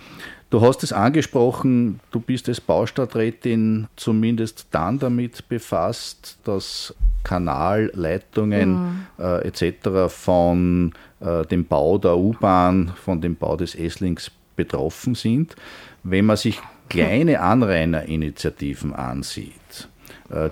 Du 0.50 0.62
hast 0.62 0.84
es 0.84 0.94
angesprochen, 0.94 2.00
du 2.12 2.22
bist 2.22 2.48
als 2.48 2.62
Baustadträtin 2.62 3.88
zumindest 3.98 4.68
dann 4.72 4.98
damit 4.98 5.50
befasst, 5.50 6.38
dass 6.46 6.96
Kanalleitungen 7.28 8.70
mhm. 8.72 9.06
äh, 9.20 9.48
etc. 9.48 10.08
von 10.08 10.94
äh, 11.20 11.46
dem 11.46 11.66
Bau 11.66 11.98
der 11.98 12.18
U-Bahn, 12.18 12.94
von 12.96 13.20
dem 13.20 13.36
Bau 13.36 13.58
des 13.58 13.76
Esslings 13.76 14.32
betroffen 14.56 15.14
sind. 15.14 15.56
Wenn 16.04 16.26
man 16.26 16.38
sich 16.38 16.60
kleine 16.90 17.42
Anrainerinitiativen 17.42 18.94
ansieht, 18.94 19.90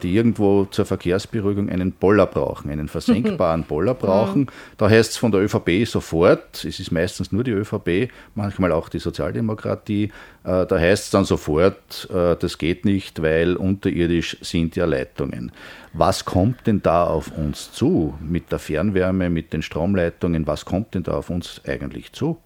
die 0.01 0.15
irgendwo 0.15 0.65
zur 0.65 0.85
Verkehrsberuhigung 0.85 1.69
einen 1.69 1.91
Boller 1.91 2.25
brauchen, 2.25 2.71
einen 2.71 2.87
versenkbaren 2.87 3.63
Boller 3.67 3.93
brauchen. 3.93 4.47
Da 4.77 4.89
heißt 4.89 5.11
es 5.11 5.17
von 5.17 5.31
der 5.31 5.41
ÖVP 5.41 5.85
sofort, 5.85 6.63
es 6.63 6.79
ist 6.79 6.91
meistens 6.91 7.31
nur 7.31 7.43
die 7.43 7.51
ÖVP, 7.51 8.09
manchmal 8.35 8.71
auch 8.71 8.87
die 8.87 8.99
Sozialdemokratie, 8.99 10.11
äh, 10.45 10.65
da 10.65 10.79
heißt 10.79 11.05
es 11.05 11.09
dann 11.09 11.25
sofort, 11.25 12.07
äh, 12.13 12.35
das 12.35 12.57
geht 12.57 12.85
nicht, 12.85 13.21
weil 13.21 13.55
unterirdisch 13.55 14.37
sind 14.41 14.75
ja 14.75 14.85
Leitungen. 14.85 15.51
Was 15.93 16.25
kommt 16.25 16.67
denn 16.67 16.81
da 16.81 17.05
auf 17.05 17.35
uns 17.35 17.71
zu 17.71 18.13
mit 18.21 18.51
der 18.51 18.59
Fernwärme, 18.59 19.29
mit 19.29 19.53
den 19.53 19.61
Stromleitungen? 19.61 20.45
Was 20.45 20.65
kommt 20.65 20.93
denn 20.93 21.03
da 21.03 21.13
auf 21.13 21.29
uns 21.29 21.61
eigentlich 21.65 22.13
zu? 22.13 22.37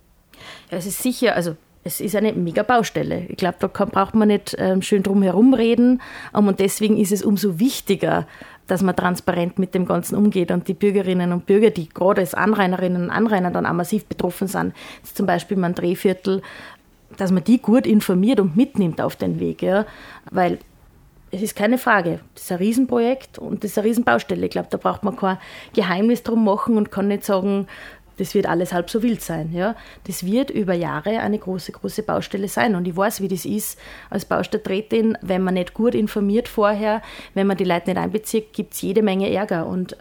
Ja, 0.71 0.77
es 0.77 0.85
ist 0.85 1.03
sicher, 1.03 1.35
also 1.35 1.57
es 1.83 2.01
ist 2.01 2.15
eine 2.15 2.33
mega 2.33 2.63
Baustelle. 2.63 3.25
Ich 3.29 3.37
glaube, 3.37 3.57
da 3.59 3.67
kann, 3.67 3.89
braucht 3.89 4.13
man 4.13 4.27
nicht 4.27 4.55
ähm, 4.59 4.81
schön 4.81 5.03
drum 5.03 5.23
herum 5.23 5.53
reden. 5.53 6.01
Um, 6.33 6.47
und 6.47 6.59
deswegen 6.59 6.97
ist 6.97 7.11
es 7.11 7.23
umso 7.23 7.59
wichtiger, 7.59 8.27
dass 8.67 8.81
man 8.81 8.95
transparent 8.95 9.57
mit 9.57 9.73
dem 9.73 9.85
Ganzen 9.85 10.15
umgeht 10.15 10.51
und 10.51 10.67
die 10.67 10.73
Bürgerinnen 10.73 11.31
und 11.31 11.45
Bürger, 11.45 11.71
die 11.71 11.89
gerade 11.89 12.21
als 12.21 12.35
Anrainerinnen 12.35 13.03
und 13.03 13.09
Anrainer 13.09 13.49
dann 13.49 13.65
auch 13.65 13.73
massiv 13.73 14.05
betroffen 14.05 14.47
sind, 14.47 14.73
zum 15.03 15.25
Beispiel 15.25 15.57
mein 15.57 15.73
Drehviertel, 15.73 16.41
dass 17.17 17.31
man 17.31 17.43
die 17.43 17.59
gut 17.59 17.87
informiert 17.87 18.39
und 18.39 18.55
mitnimmt 18.55 19.01
auf 19.01 19.15
den 19.15 19.39
Weg. 19.39 19.63
Ja? 19.63 19.85
Weil 20.29 20.59
es 21.31 21.41
ist 21.41 21.55
keine 21.55 21.77
Frage, 21.77 22.19
das 22.33 22.43
ist 22.43 22.51
ein 22.51 22.57
Riesenprojekt 22.57 23.37
und 23.37 23.63
das 23.63 23.71
ist 23.71 23.77
eine 23.77 23.87
Riesenbaustelle. 23.87 24.45
Ich 24.45 24.51
glaube, 24.51 24.67
da 24.69 24.77
braucht 24.77 25.03
man 25.03 25.15
kein 25.15 25.37
Geheimnis 25.73 26.23
drum 26.23 26.43
machen 26.43 26.77
und 26.77 26.91
kann 26.91 27.07
nicht 27.07 27.23
sagen, 27.23 27.67
das 28.19 28.35
wird 28.35 28.47
alles 28.47 28.73
halb 28.73 28.89
so 28.89 29.01
wild 29.01 29.21
sein. 29.21 29.51
Ja? 29.53 29.75
Das 30.05 30.25
wird 30.25 30.49
über 30.49 30.73
Jahre 30.73 31.19
eine 31.19 31.39
große, 31.39 31.71
große 31.71 32.03
Baustelle 32.03 32.49
sein. 32.49 32.75
Und 32.75 32.87
ich 32.87 32.95
weiß, 32.95 33.21
wie 33.21 33.29
das 33.29 33.45
ist 33.45 33.79
als 34.09 34.25
Baustadträtin, 34.25 35.17
wenn 35.21 35.41
man 35.41 35.53
nicht 35.53 35.73
gut 35.73 35.95
informiert 35.95 36.47
vorher, 36.47 37.01
wenn 37.33 37.47
man 37.47 37.57
die 37.57 37.63
Leute 37.63 37.89
nicht 37.89 37.97
einbezieht, 37.97 38.51
gibt 38.53 38.73
es 38.73 38.81
jede 38.81 39.01
Menge 39.01 39.31
Ärger 39.31 39.65
und 39.65 39.95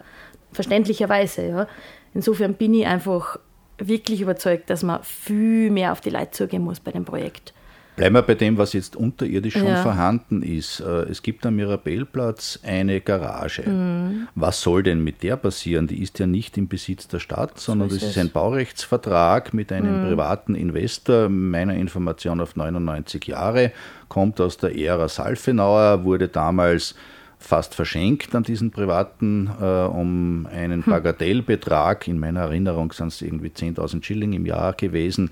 verständlicherweise. 0.51 1.47
Ja? 1.47 1.67
Insofern 2.13 2.55
bin 2.55 2.73
ich 2.73 2.85
einfach 2.85 3.39
wirklich 3.77 4.19
überzeugt, 4.19 4.69
dass 4.69 4.83
man 4.83 5.01
viel 5.03 5.71
mehr 5.71 5.93
auf 5.93 6.01
die 6.01 6.09
Leute 6.09 6.31
zugehen 6.31 6.63
muss 6.63 6.81
bei 6.81 6.91
dem 6.91 7.05
Projekt. 7.05 7.53
Bleiben 7.99 8.15
wir 8.15 8.21
bei 8.21 8.35
dem, 8.35 8.57
was 8.57 8.71
jetzt 8.71 8.95
unterirdisch 8.95 9.55
schon 9.55 9.67
ja. 9.67 9.83
vorhanden 9.83 10.41
ist. 10.41 10.79
Äh, 10.79 11.03
es 11.09 11.21
gibt 11.21 11.45
am 11.45 11.57
Mirabellplatz 11.57 12.59
eine 12.63 13.01
Garage. 13.01 13.69
Mhm. 13.69 14.29
Was 14.35 14.61
soll 14.61 14.83
denn 14.83 15.03
mit 15.03 15.21
der 15.21 15.35
passieren? 15.35 15.87
Die 15.87 16.01
ist 16.01 16.17
ja 16.17 16.25
nicht 16.25 16.57
im 16.57 16.69
Besitz 16.69 17.09
der 17.09 17.19
Stadt, 17.19 17.59
sondern 17.59 17.89
so 17.89 17.97
ist 17.97 18.03
das 18.03 18.11
ist 18.11 18.17
ein 18.17 18.31
Baurechtsvertrag 18.31 19.53
mit 19.53 19.73
einem 19.73 20.01
mhm. 20.01 20.07
privaten 20.07 20.55
Investor, 20.55 21.27
meiner 21.27 21.75
Information 21.75 22.39
auf 22.39 22.55
99 22.55 23.27
Jahre, 23.27 23.73
kommt 24.07 24.39
aus 24.39 24.55
der 24.55 24.77
Ära 24.77 25.09
Salfenauer, 25.09 26.05
wurde 26.05 26.29
damals 26.29 26.95
fast 27.37 27.73
verschenkt 27.73 28.35
an 28.35 28.43
diesen 28.43 28.71
Privaten 28.71 29.49
äh, 29.59 29.63
um 29.63 30.47
einen 30.51 30.85
hm. 30.85 30.91
Bagatellbetrag. 30.91 32.07
In 32.07 32.19
meiner 32.19 32.41
Erinnerung 32.41 32.91
sind 32.91 33.07
es 33.07 33.21
irgendwie 33.21 33.47
10.000 33.47 34.03
Schilling 34.03 34.33
im 34.33 34.45
Jahr 34.45 34.73
gewesen. 34.73 35.31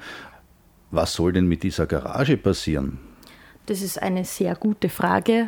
Was 0.91 1.13
soll 1.13 1.33
denn 1.33 1.47
mit 1.47 1.63
dieser 1.63 1.85
Garage 1.85 2.37
passieren? 2.37 2.99
Das 3.67 3.81
ist 3.81 4.01
eine 4.01 4.23
sehr 4.23 4.55
gute 4.55 4.87
Frage. 4.87 5.47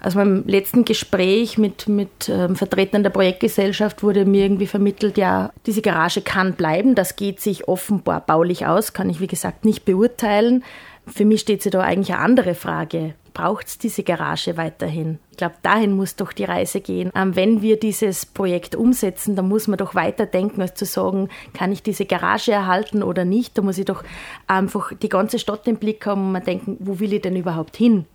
Aus 0.00 0.14
meinem 0.14 0.44
letzten 0.46 0.86
Gespräch 0.86 1.58
mit, 1.58 1.86
mit 1.86 2.30
ähm, 2.30 2.56
Vertretern 2.56 3.02
der 3.02 3.10
Projektgesellschaft 3.10 4.02
wurde 4.02 4.24
mir 4.24 4.44
irgendwie 4.44 4.66
vermittelt, 4.66 5.18
ja, 5.18 5.52
diese 5.66 5.82
Garage 5.82 6.22
kann 6.22 6.54
bleiben. 6.54 6.94
Das 6.94 7.16
geht 7.16 7.40
sich 7.40 7.68
offenbar 7.68 8.22
baulich 8.22 8.66
aus, 8.66 8.94
kann 8.94 9.10
ich 9.10 9.20
wie 9.20 9.26
gesagt 9.26 9.66
nicht 9.66 9.84
beurteilen. 9.84 10.64
Für 11.06 11.26
mich 11.26 11.40
steht 11.40 11.62
sie 11.62 11.68
da 11.68 11.80
eigentlich 11.80 12.14
eine 12.14 12.24
andere 12.24 12.54
Frage 12.54 13.14
braucht 13.38 13.68
es 13.68 13.78
diese 13.78 14.02
Garage 14.02 14.56
weiterhin. 14.56 15.20
Ich 15.30 15.36
glaube, 15.36 15.54
dahin 15.62 15.94
muss 15.96 16.16
doch 16.16 16.32
die 16.32 16.42
Reise 16.42 16.80
gehen. 16.80 17.12
Ähm, 17.14 17.36
wenn 17.36 17.62
wir 17.62 17.78
dieses 17.78 18.26
Projekt 18.26 18.74
umsetzen, 18.74 19.36
dann 19.36 19.46
muss 19.46 19.68
man 19.68 19.78
doch 19.78 19.94
weiter 19.94 20.26
denken, 20.26 20.60
als 20.60 20.74
zu 20.74 20.84
sagen, 20.84 21.28
kann 21.54 21.70
ich 21.70 21.84
diese 21.84 22.04
Garage 22.04 22.50
erhalten 22.50 23.00
oder 23.00 23.24
nicht. 23.24 23.56
Da 23.56 23.62
muss 23.62 23.78
ich 23.78 23.84
doch 23.84 24.02
einfach 24.48 24.92
die 24.92 25.08
ganze 25.08 25.38
Stadt 25.38 25.68
im 25.68 25.76
Blick 25.76 26.04
haben 26.04 26.26
und 26.26 26.32
mal 26.32 26.40
denken, 26.40 26.78
wo 26.80 26.98
will 26.98 27.12
ich 27.12 27.22
denn 27.22 27.36
überhaupt 27.36 27.76
hin? 27.76 28.06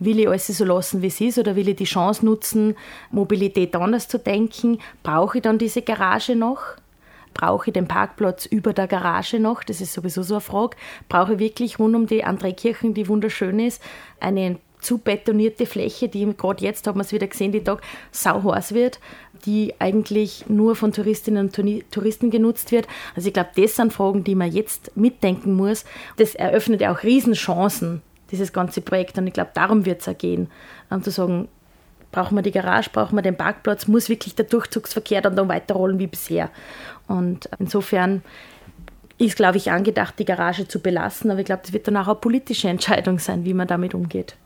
Will 0.00 0.18
ich 0.18 0.26
alles 0.26 0.48
so 0.48 0.64
lassen, 0.64 1.02
wie 1.02 1.06
es 1.06 1.20
ist, 1.20 1.38
oder 1.38 1.54
will 1.54 1.68
ich 1.68 1.76
die 1.76 1.84
Chance 1.84 2.26
nutzen, 2.26 2.74
Mobilität 3.12 3.76
anders 3.76 4.08
zu 4.08 4.18
denken? 4.18 4.78
Brauche 5.04 5.38
ich 5.38 5.42
dann 5.42 5.58
diese 5.58 5.82
Garage 5.82 6.34
noch? 6.34 6.58
Brauche 7.34 7.68
ich 7.68 7.74
den 7.74 7.88
Parkplatz 7.88 8.46
über 8.46 8.72
der 8.72 8.86
Garage 8.86 9.40
noch? 9.40 9.64
Das 9.64 9.80
ist 9.80 9.92
sowieso 9.92 10.22
so 10.22 10.34
eine 10.34 10.40
Frage. 10.40 10.76
Brauche 11.08 11.34
ich 11.34 11.38
wirklich 11.40 11.78
rund 11.78 11.94
um 11.94 12.06
die 12.06 12.24
Andrekirchen, 12.24 12.94
die 12.94 13.08
wunderschön 13.08 13.58
ist, 13.58 13.82
eine 14.20 14.58
zu 14.84 14.98
betonierte 14.98 15.66
Fläche, 15.66 16.08
die 16.08 16.30
gerade 16.36 16.62
jetzt, 16.62 16.86
haben 16.86 16.98
wir 16.98 17.02
es 17.02 17.12
wieder 17.12 17.26
gesehen, 17.26 17.52
die 17.52 17.64
Tag 17.64 17.80
sauheiß 18.12 18.74
wird, 18.74 19.00
die 19.46 19.74
eigentlich 19.78 20.44
nur 20.48 20.76
von 20.76 20.92
Touristinnen 20.92 21.46
und 21.46 21.90
Touristen 21.90 22.30
genutzt 22.30 22.70
wird. 22.70 22.86
Also 23.16 23.28
ich 23.28 23.34
glaube, 23.34 23.50
das 23.56 23.76
sind 23.76 23.92
Fragen, 23.92 24.24
die 24.24 24.34
man 24.34 24.52
jetzt 24.52 24.94
mitdenken 24.96 25.54
muss. 25.54 25.84
Das 26.18 26.34
eröffnet 26.34 26.82
ja 26.82 26.92
auch 26.92 27.02
Riesenchancen, 27.02 28.02
dieses 28.30 28.52
ganze 28.52 28.82
Projekt. 28.82 29.16
Und 29.16 29.26
ich 29.26 29.32
glaube, 29.32 29.50
darum 29.54 29.86
wird 29.86 30.02
es 30.02 30.08
auch 30.08 30.18
gehen, 30.18 30.50
um 30.90 31.02
zu 31.02 31.10
sagen, 31.10 31.48
brauchen 32.14 32.36
wir 32.36 32.42
die 32.42 32.52
Garage, 32.52 32.90
brauchen 32.92 33.16
wir 33.16 33.22
den 33.22 33.36
Parkplatz, 33.36 33.88
muss 33.88 34.08
wirklich 34.08 34.36
der 34.36 34.44
Durchzugsverkehr 34.44 35.20
dann, 35.20 35.34
dann 35.34 35.48
weiterrollen 35.48 35.98
wie 35.98 36.06
bisher. 36.06 36.48
Und 37.08 37.48
insofern 37.58 38.22
ist, 39.18 39.34
glaube 39.34 39.56
ich, 39.56 39.72
angedacht, 39.72 40.14
die 40.18 40.24
Garage 40.24 40.68
zu 40.68 40.78
belassen, 40.78 41.32
aber 41.32 41.40
ich 41.40 41.46
glaube, 41.46 41.62
das 41.62 41.72
wird 41.72 41.88
dann 41.88 41.96
auch 41.96 42.06
eine 42.06 42.14
politische 42.14 42.68
Entscheidung 42.68 43.18
sein, 43.18 43.44
wie 43.44 43.52
man 43.52 43.66
damit 43.66 43.94
umgeht. 43.94 44.36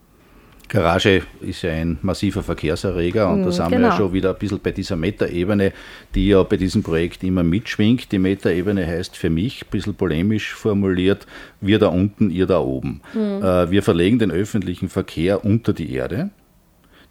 Garage 0.67 1.23
ist 1.41 1.61
ja 1.63 1.71
ein 1.71 1.97
massiver 2.01 2.43
Verkehrserreger 2.43 3.29
und 3.31 3.41
da 3.41 3.47
mhm, 3.47 3.51
sind 3.51 3.65
genau. 3.65 3.71
wir 3.71 3.79
ja 3.79 3.89
genau. 3.89 3.97
schon 3.97 4.13
wieder 4.13 4.29
ein 4.31 4.39
bisschen 4.39 4.59
bei 4.59 4.71
dieser 4.71 4.95
Metaebene, 4.95 5.73
die 6.15 6.27
ja 6.29 6.41
bei 6.43 6.57
diesem 6.57 6.81
Projekt 6.81 7.23
immer 7.23 7.43
mitschwingt. 7.43 8.11
Die 8.11 8.19
Metaebene 8.19 8.85
heißt 8.85 9.15
für 9.17 9.29
mich, 9.29 9.63
ein 9.63 9.69
bisschen 9.71 9.95
polemisch 9.95 10.53
formuliert, 10.53 11.25
wir 11.61 11.79
da 11.79 11.87
unten, 11.87 12.29
ihr 12.29 12.45
da 12.45 12.59
oben. 12.59 13.01
Mhm. 13.13 13.43
Äh, 13.43 13.71
wir 13.71 13.83
verlegen 13.83 14.19
den 14.19 14.31
öffentlichen 14.31 14.89
Verkehr 14.89 15.43
unter 15.43 15.73
die 15.73 15.93
Erde. 15.93 16.29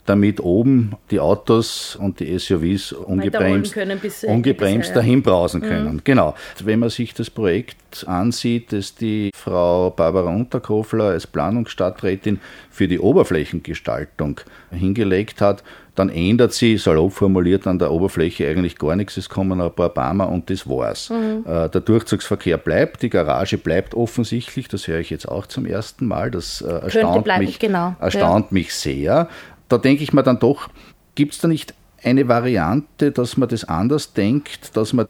Damit 0.08 0.40
oben 0.40 0.92
die 1.10 1.20
Autos 1.20 1.96
und 1.96 2.20
die 2.20 2.38
SUVs 2.38 2.92
ungebremst, 2.92 3.74
können, 3.74 4.00
ungebremst 4.26 4.96
dahin 4.96 5.22
brausen 5.22 5.60
können. 5.60 5.94
Mhm. 5.94 6.00
Genau. 6.04 6.34
Wenn 6.64 6.78
man 6.78 6.88
sich 6.88 7.12
das 7.12 7.28
Projekt 7.28 8.06
ansieht, 8.06 8.72
das 8.72 8.94
die 8.94 9.30
Frau 9.34 9.90
Barbara 9.90 10.30
Unterkofler 10.30 11.04
als 11.04 11.26
Planungsstadträtin 11.26 12.40
für 12.70 12.88
die 12.88 12.98
Oberflächengestaltung 12.98 14.40
hingelegt 14.70 15.42
hat, 15.42 15.62
dann 15.94 16.10
ändert 16.10 16.52
sie, 16.52 16.78
salopp 16.78 17.12
formuliert, 17.12 17.66
an 17.66 17.78
der 17.78 17.90
Oberfläche 17.90 18.48
eigentlich 18.48 18.78
gar 18.78 18.94
nichts. 18.94 19.16
Es 19.16 19.28
kommen 19.28 19.60
ein 19.60 19.72
paar 19.72 19.88
Barmer 19.88 20.28
und 20.28 20.48
das 20.48 20.68
war's. 20.68 21.10
Mhm. 21.10 21.44
Äh, 21.44 21.68
der 21.68 21.80
Durchzugsverkehr 21.80 22.56
bleibt, 22.56 23.02
die 23.02 23.10
Garage 23.10 23.58
bleibt 23.58 23.94
offensichtlich, 23.94 24.68
das 24.68 24.86
höre 24.86 25.00
ich 25.00 25.10
jetzt 25.10 25.28
auch 25.28 25.46
zum 25.46 25.66
ersten 25.66 26.06
Mal. 26.06 26.30
Das 26.30 26.62
äh, 26.62 26.68
erstaunt, 26.68 27.24
bleiben, 27.24 27.44
mich, 27.44 27.58
genau. 27.58 27.96
erstaunt 28.00 28.46
ja. 28.50 28.54
mich 28.54 28.74
sehr. 28.74 29.28
Da 29.68 29.78
denke 29.78 30.02
ich 30.02 30.12
mir 30.12 30.22
dann 30.22 30.38
doch, 30.38 30.68
gibt 31.14 31.34
es 31.34 31.40
da 31.40 31.48
nicht 31.48 31.74
eine 32.02 32.28
Variante, 32.28 33.10
dass 33.10 33.36
man 33.36 33.48
das 33.48 33.64
anders 33.64 34.12
denkt, 34.12 34.76
dass 34.76 34.92
man 34.92 35.06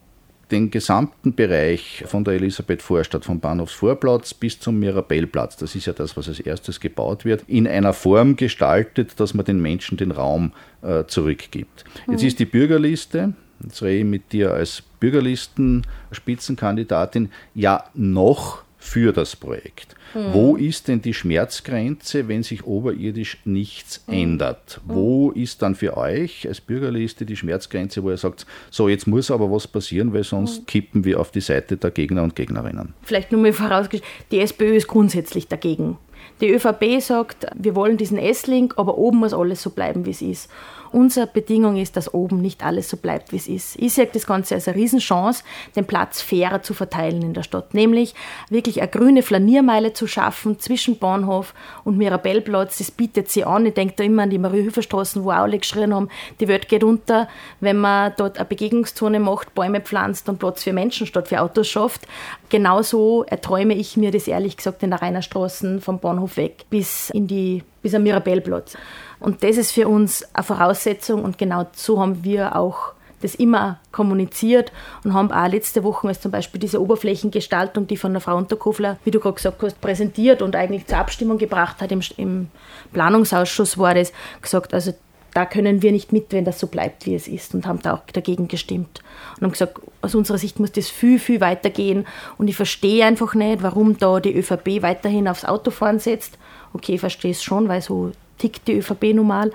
den 0.50 0.70
gesamten 0.70 1.34
Bereich 1.34 2.04
von 2.06 2.24
der 2.24 2.32
Elisabeth-Vorstadt, 2.34 3.24
vom 3.24 3.40
Bahnhofsvorplatz 3.40 4.34
bis 4.34 4.58
zum 4.58 4.78
Mirabellplatz, 4.78 5.56
das 5.56 5.74
ist 5.74 5.84
ja 5.86 5.92
das, 5.92 6.16
was 6.16 6.28
als 6.28 6.40
erstes 6.40 6.80
gebaut 6.80 7.26
wird, 7.26 7.44
in 7.46 7.68
einer 7.68 7.92
Form 7.92 8.36
gestaltet, 8.36 9.20
dass 9.20 9.34
man 9.34 9.44
den 9.44 9.60
Menschen 9.60 9.98
den 9.98 10.10
Raum 10.10 10.52
äh, 10.82 11.04
zurückgibt. 11.04 11.84
Mhm. 12.06 12.12
Jetzt 12.12 12.24
ist 12.24 12.38
die 12.38 12.46
Bürgerliste, 12.46 13.34
jetzt 13.62 13.82
rede 13.82 13.98
ich 13.98 14.04
mit 14.04 14.32
dir 14.32 14.54
als 14.54 14.82
Bürgerlisten-Spitzenkandidatin, 15.00 17.30
ja 17.54 17.84
noch 17.94 18.62
für 18.88 19.12
das 19.12 19.36
Projekt. 19.36 19.94
Mhm. 20.14 20.32
Wo 20.32 20.56
ist 20.56 20.88
denn 20.88 21.02
die 21.02 21.12
Schmerzgrenze, 21.12 22.26
wenn 22.26 22.42
sich 22.42 22.64
oberirdisch 22.64 23.38
nichts 23.44 24.02
mhm. 24.06 24.14
ändert? 24.14 24.80
Wo 24.86 25.30
ist 25.30 25.60
dann 25.60 25.74
für 25.74 25.96
euch 25.96 26.48
als 26.48 26.60
Bürgerliste 26.60 27.26
die 27.26 27.36
Schmerzgrenze, 27.36 28.02
wo 28.02 28.10
ihr 28.10 28.16
sagt, 28.16 28.46
so 28.70 28.88
jetzt 28.88 29.06
muss 29.06 29.30
aber 29.30 29.50
was 29.50 29.66
passieren, 29.66 30.14
weil 30.14 30.24
sonst 30.24 30.60
mhm. 30.60 30.66
kippen 30.66 31.04
wir 31.04 31.20
auf 31.20 31.30
die 31.30 31.42
Seite 31.42 31.76
der 31.76 31.90
Gegner 31.90 32.22
und 32.22 32.34
Gegnerinnen? 32.34 32.94
Vielleicht 33.02 33.30
nur 33.30 33.42
mal 33.42 33.52
vorausgestellt, 33.52 34.10
die 34.30 34.40
SPÖ 34.40 34.76
ist 34.76 34.88
grundsätzlich 34.88 35.48
dagegen. 35.48 35.98
Die 36.40 36.50
ÖVP 36.50 37.00
sagt, 37.00 37.46
wir 37.54 37.74
wollen 37.74 37.96
diesen 37.96 38.18
S-Link, 38.18 38.74
aber 38.76 38.96
oben 38.96 39.18
muss 39.18 39.34
alles 39.34 39.62
so 39.62 39.70
bleiben, 39.70 40.06
wie 40.06 40.10
es 40.10 40.22
ist. 40.22 40.50
Unsere 40.92 41.26
Bedingung 41.26 41.76
ist, 41.76 41.96
dass 41.96 42.12
oben 42.12 42.40
nicht 42.40 42.64
alles 42.64 42.88
so 42.88 42.96
bleibt, 42.96 43.32
wie 43.32 43.36
es 43.36 43.48
ist. 43.48 43.76
Ich 43.78 43.94
sehe 43.94 44.06
das 44.06 44.26
Ganze 44.26 44.54
als 44.54 44.68
eine 44.68 44.76
Riesenchance, 44.76 45.44
den 45.76 45.86
Platz 45.86 46.20
fairer 46.20 46.62
zu 46.62 46.74
verteilen 46.74 47.22
in 47.22 47.34
der 47.34 47.42
Stadt. 47.42 47.74
Nämlich 47.74 48.14
wirklich 48.50 48.80
eine 48.80 48.90
grüne 48.90 49.22
Flaniermeile 49.22 49.92
zu 49.92 50.06
schaffen 50.06 50.58
zwischen 50.58 50.98
Bahnhof 50.98 51.54
und 51.84 51.98
Mirabellplatz. 51.98 52.78
Das 52.78 52.90
bietet 52.90 53.30
sie 53.30 53.44
an. 53.44 53.66
Ich 53.66 53.74
denke 53.74 53.94
da 53.96 54.04
immer 54.04 54.24
an 54.24 54.30
die 54.30 54.38
Marie-Hüfer-Straßen, 54.38 55.24
wo 55.24 55.30
auch 55.30 55.36
alle 55.36 55.58
geschrien 55.58 55.94
haben, 55.94 56.08
die 56.40 56.48
Welt 56.48 56.68
geht 56.68 56.84
unter, 56.84 57.28
wenn 57.60 57.78
man 57.78 58.12
dort 58.16 58.38
eine 58.38 58.46
Begegnungszone 58.46 59.20
macht, 59.20 59.54
Bäume 59.54 59.80
pflanzt 59.80 60.28
und 60.28 60.38
Platz 60.38 60.62
für 60.62 60.72
Menschen 60.72 61.06
statt 61.06 61.28
für 61.28 61.40
Autos 61.40 61.68
schafft. 61.68 62.06
Genauso 62.48 63.24
erträume 63.24 63.74
ich 63.74 63.96
mir 63.96 64.10
das 64.10 64.28
ehrlich 64.28 64.56
gesagt 64.56 64.82
in 64.82 64.90
der 64.90 65.02
Rainerstraßen 65.02 65.80
vom 65.80 65.98
Bahnhof 65.98 66.36
weg 66.36 66.64
bis 66.70 67.10
in 67.10 67.26
die 67.26 67.62
bis 67.82 67.94
am 67.94 68.02
Mirabellplatz. 68.02 68.76
Und 69.20 69.42
das 69.42 69.56
ist 69.56 69.72
für 69.72 69.88
uns 69.88 70.26
eine 70.34 70.44
Voraussetzung 70.44 71.24
und 71.24 71.38
genau 71.38 71.66
so 71.72 72.00
haben 72.00 72.24
wir 72.24 72.56
auch 72.56 72.92
das 73.20 73.34
immer 73.34 73.80
kommuniziert 73.90 74.72
und 75.04 75.12
haben 75.12 75.32
auch 75.32 75.48
letzte 75.48 75.82
Woche 75.82 76.08
als 76.08 76.20
zum 76.20 76.30
Beispiel 76.30 76.60
diese 76.60 76.80
Oberflächengestaltung, 76.80 77.86
die 77.86 77.96
von 77.96 78.12
der 78.12 78.20
Frau 78.20 78.36
Unterkofler, 78.36 78.98
wie 79.04 79.10
du 79.10 79.20
gerade 79.20 79.34
gesagt 79.34 79.62
hast, 79.62 79.80
präsentiert 79.80 80.42
und 80.42 80.54
eigentlich 80.54 80.86
zur 80.86 80.98
Abstimmung 80.98 81.38
gebracht 81.38 81.80
hat 81.80 81.90
im, 81.90 82.00
im 82.16 82.48
Planungsausschuss, 82.92 83.78
war 83.78 83.94
das 83.94 84.12
gesagt, 84.40 84.72
also 84.72 84.94
da 85.34 85.44
können 85.44 85.82
wir 85.82 85.92
nicht 85.92 86.12
mit, 86.12 86.32
wenn 86.32 86.44
das 86.44 86.58
so 86.58 86.68
bleibt, 86.68 87.06
wie 87.06 87.14
es 87.14 87.28
ist 87.28 87.54
und 87.54 87.66
haben 87.66 87.80
da 87.82 87.94
auch 87.94 88.00
dagegen 88.12 88.48
gestimmt 88.48 89.02
und 89.36 89.42
haben 89.42 89.52
gesagt, 89.52 89.78
aus 90.00 90.14
unserer 90.14 90.38
Sicht 90.38 90.58
muss 90.58 90.72
das 90.72 90.88
viel, 90.88 91.18
viel 91.18 91.40
weitergehen 91.40 92.06
und 92.38 92.48
ich 92.48 92.56
verstehe 92.56 93.04
einfach 93.04 93.34
nicht, 93.34 93.62
warum 93.62 93.98
da 93.98 94.20
die 94.20 94.34
ÖVP 94.34 94.82
weiterhin 94.82 95.28
aufs 95.28 95.44
Autofahren 95.44 95.98
setzt. 95.98 96.38
Okay, 96.72 96.94
ich 96.94 97.00
verstehe 97.00 97.32
es 97.32 97.42
schon, 97.42 97.68
weil 97.68 97.82
so 97.82 98.12
tickt 98.38 98.68
die 98.68 98.78
ÖVP 98.78 99.14
normal. 99.14 99.52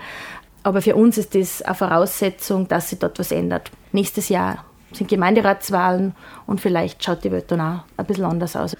Aber 0.63 0.81
für 0.81 0.95
uns 0.95 1.17
ist 1.17 1.35
das 1.35 1.61
eine 1.61 1.75
Voraussetzung, 1.75 2.67
dass 2.67 2.89
sich 2.89 2.99
dort 2.99 3.19
was 3.19 3.31
ändert. 3.31 3.71
Nächstes 3.91 4.29
Jahr 4.29 4.63
sind 4.93 5.09
Gemeinderatswahlen 5.09 6.15
und 6.45 6.61
vielleicht 6.61 7.03
schaut 7.03 7.23
die 7.23 7.31
Welt 7.31 7.51
dann 7.51 7.61
auch 7.61 7.79
ein 7.97 8.05
bisschen 8.05 8.25
anders 8.25 8.55
aus. 8.55 8.75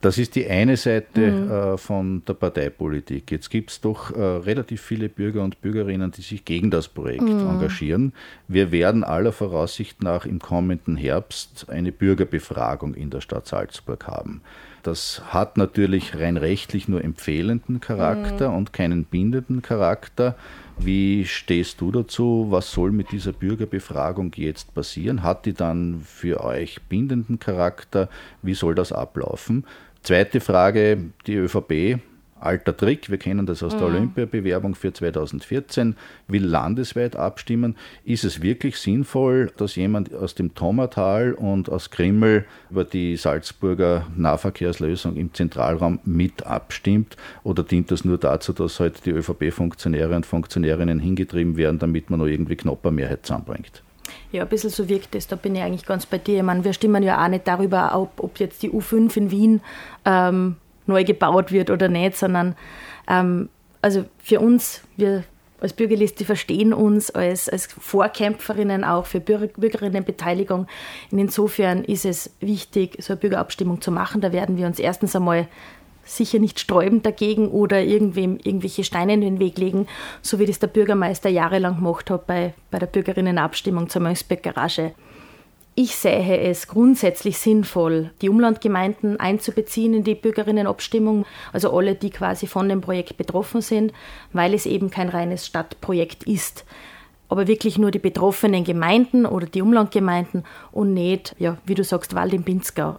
Das 0.00 0.16
ist 0.16 0.36
die 0.36 0.48
eine 0.48 0.76
Seite 0.76 1.20
mhm. 1.20 1.50
äh, 1.50 1.76
von 1.76 2.22
der 2.24 2.34
Parteipolitik. 2.34 3.32
Jetzt 3.32 3.50
gibt 3.50 3.70
es 3.70 3.80
doch 3.80 4.14
äh, 4.14 4.20
relativ 4.20 4.80
viele 4.80 5.08
Bürger 5.08 5.42
und 5.42 5.60
Bürgerinnen, 5.60 6.12
die 6.12 6.22
sich 6.22 6.44
gegen 6.44 6.70
das 6.70 6.86
Projekt 6.86 7.22
mhm. 7.22 7.40
engagieren. 7.40 8.12
Wir 8.46 8.70
werden 8.70 9.02
aller 9.02 9.32
Voraussicht 9.32 10.02
nach 10.02 10.24
im 10.24 10.38
kommenden 10.38 10.96
Herbst 10.96 11.66
eine 11.68 11.90
Bürgerbefragung 11.90 12.94
in 12.94 13.10
der 13.10 13.20
Stadt 13.20 13.48
Salzburg 13.48 14.06
haben. 14.06 14.40
Das 14.84 15.20
hat 15.26 15.56
natürlich 15.56 16.16
rein 16.16 16.36
rechtlich 16.36 16.86
nur 16.86 17.02
empfehlenden 17.02 17.80
Charakter 17.80 18.50
mhm. 18.50 18.56
und 18.56 18.72
keinen 18.72 19.04
bindenden 19.04 19.62
Charakter. 19.62 20.36
Wie 20.78 21.24
stehst 21.26 21.80
du 21.80 21.90
dazu? 21.90 22.46
Was 22.50 22.70
soll 22.70 22.92
mit 22.92 23.10
dieser 23.10 23.32
Bürgerbefragung 23.32 24.32
jetzt 24.36 24.74
passieren? 24.74 25.24
Hat 25.24 25.44
die 25.44 25.52
dann 25.52 26.02
für 26.04 26.44
euch 26.44 26.80
bindenden 26.88 27.40
Charakter? 27.40 28.08
Wie 28.42 28.54
soll 28.54 28.76
das 28.76 28.92
ablaufen? 28.92 29.64
Zweite 30.02 30.40
Frage, 30.40 30.98
die 31.26 31.34
ÖVP 31.34 32.00
alter 32.40 32.76
Trick, 32.76 33.10
wir 33.10 33.18
kennen 33.18 33.46
das 33.46 33.62
aus 33.62 33.76
der 33.76 33.88
mhm. 33.88 33.94
Olympiabewerbung 33.96 34.74
für 34.74 34.92
2014, 34.92 35.96
will 36.28 36.44
landesweit 36.44 37.16
abstimmen. 37.16 37.76
Ist 38.04 38.24
es 38.24 38.42
wirklich 38.42 38.78
sinnvoll, 38.78 39.50
dass 39.56 39.76
jemand 39.76 40.14
aus 40.14 40.34
dem 40.34 40.54
Tommertal 40.54 41.32
und 41.32 41.68
aus 41.70 41.90
Krimmel 41.90 42.44
über 42.70 42.84
die 42.84 43.16
Salzburger 43.16 44.06
Nahverkehrslösung 44.16 45.16
im 45.16 45.34
Zentralraum 45.34 46.00
mit 46.04 46.46
abstimmt? 46.46 47.16
Oder 47.42 47.62
dient 47.62 47.90
das 47.90 48.04
nur 48.04 48.18
dazu, 48.18 48.52
dass 48.52 48.80
halt 48.80 49.04
die 49.04 49.10
ÖVP-Funktionäre 49.10 50.14
und 50.14 50.26
Funktionärinnen 50.26 51.00
hingetrieben 51.00 51.56
werden, 51.56 51.78
damit 51.78 52.10
man 52.10 52.20
noch 52.20 52.26
irgendwie 52.26 52.56
knapp 52.56 52.86
eine 52.86 52.94
Mehrheit 52.94 53.26
zusammenbringt? 53.26 53.82
Ja, 54.32 54.42
ein 54.42 54.48
bisschen 54.48 54.70
so 54.70 54.88
wirkt 54.88 55.14
es. 55.14 55.26
Da 55.26 55.36
bin 55.36 55.54
ich 55.54 55.62
eigentlich 55.62 55.86
ganz 55.86 56.06
bei 56.06 56.18
dir. 56.18 56.38
Ich 56.38 56.42
meine, 56.42 56.64
wir 56.64 56.72
stimmen 56.72 57.02
ja 57.02 57.22
auch 57.22 57.28
nicht 57.28 57.46
darüber, 57.46 57.92
ob, 57.94 58.22
ob 58.22 58.38
jetzt 58.38 58.62
die 58.62 58.70
U5 58.70 59.16
in 59.16 59.30
Wien 59.30 59.60
ähm, 60.04 60.56
neu 60.86 61.04
gebaut 61.04 61.52
wird 61.52 61.70
oder 61.70 61.88
nicht, 61.88 62.16
sondern 62.16 62.56
ähm, 63.08 63.48
also 63.82 64.04
für 64.18 64.40
uns, 64.40 64.82
wir 64.96 65.24
als 65.60 65.72
Bürgerliste 65.72 66.24
verstehen 66.24 66.72
uns 66.72 67.10
als, 67.10 67.48
als 67.48 67.66
Vorkämpferinnen 67.66 68.84
auch 68.84 69.06
für 69.06 69.20
Bürger, 69.20 69.48
Bürgerinnenbeteiligung. 69.48 70.66
insofern 71.10 71.84
ist 71.84 72.04
es 72.04 72.30
wichtig, 72.40 72.96
so 73.02 73.12
eine 73.12 73.20
Bürgerabstimmung 73.20 73.80
zu 73.80 73.90
machen. 73.90 74.20
Da 74.20 74.32
werden 74.32 74.56
wir 74.56 74.66
uns 74.66 74.78
erstens 74.78 75.16
einmal 75.16 75.48
sicher 76.08 76.38
nicht 76.38 76.60
sträuben 76.60 77.02
dagegen 77.02 77.48
oder 77.48 77.82
irgendwem 77.82 78.38
irgendwelche 78.42 78.84
Steine 78.84 79.14
in 79.14 79.20
den 79.20 79.38
Weg 79.38 79.58
legen, 79.58 79.86
so 80.22 80.38
wie 80.38 80.46
das 80.46 80.58
der 80.58 80.68
Bürgermeister 80.68 81.28
jahrelang 81.28 81.76
gemacht 81.76 82.10
hat 82.10 82.26
bei, 82.26 82.54
bei 82.70 82.78
der 82.78 82.86
Bürgerinnenabstimmung 82.86 83.88
zur 83.88 84.02
Mönchsberg 84.02 84.42
Garage. 84.42 84.92
Ich 85.80 85.94
sehe 85.94 86.40
es 86.40 86.66
grundsätzlich 86.66 87.38
sinnvoll, 87.38 88.10
die 88.20 88.28
Umlandgemeinden 88.28 89.20
einzubeziehen 89.20 89.94
in 89.94 90.02
die 90.02 90.16
Bürgerinnenabstimmung, 90.16 91.24
also 91.52 91.72
alle, 91.72 91.94
die 91.94 92.10
quasi 92.10 92.48
von 92.48 92.68
dem 92.68 92.80
Projekt 92.80 93.16
betroffen 93.16 93.60
sind, 93.60 93.92
weil 94.32 94.54
es 94.54 94.66
eben 94.66 94.90
kein 94.90 95.08
reines 95.08 95.46
Stadtprojekt 95.46 96.24
ist. 96.24 96.64
Aber 97.28 97.46
wirklich 97.46 97.78
nur 97.78 97.92
die 97.92 98.00
betroffenen 98.00 98.64
Gemeinden 98.64 99.24
oder 99.24 99.46
die 99.46 99.62
Umlandgemeinden 99.62 100.42
und 100.72 100.94
nicht, 100.94 101.36
ja, 101.38 101.58
wie 101.64 101.76
du 101.76 101.84
sagst, 101.84 102.12
Wald 102.12 102.32
im 102.32 102.42
Pinzgau. 102.42 102.98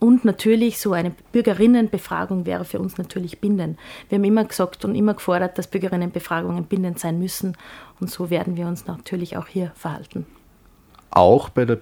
Und 0.00 0.24
natürlich 0.24 0.80
so 0.80 0.92
eine 0.92 1.12
Bürgerinnenbefragung 1.32 2.46
wäre 2.46 2.64
für 2.64 2.78
uns 2.78 2.98
natürlich 2.98 3.40
bindend. 3.40 3.78
Wir 4.08 4.16
haben 4.16 4.24
immer 4.24 4.44
gesagt 4.44 4.84
und 4.84 4.94
immer 4.94 5.14
gefordert, 5.14 5.56
dass 5.56 5.68
Bürgerinnenbefragungen 5.68 6.64
bindend 6.64 6.98
sein 6.98 7.18
müssen. 7.18 7.56
Und 8.00 8.10
so 8.10 8.30
werden 8.30 8.56
wir 8.56 8.66
uns 8.66 8.86
natürlich 8.86 9.36
auch 9.36 9.46
hier 9.46 9.72
verhalten 9.74 10.26
auch 11.14 11.48
bei 11.48 11.64
der 11.64 11.76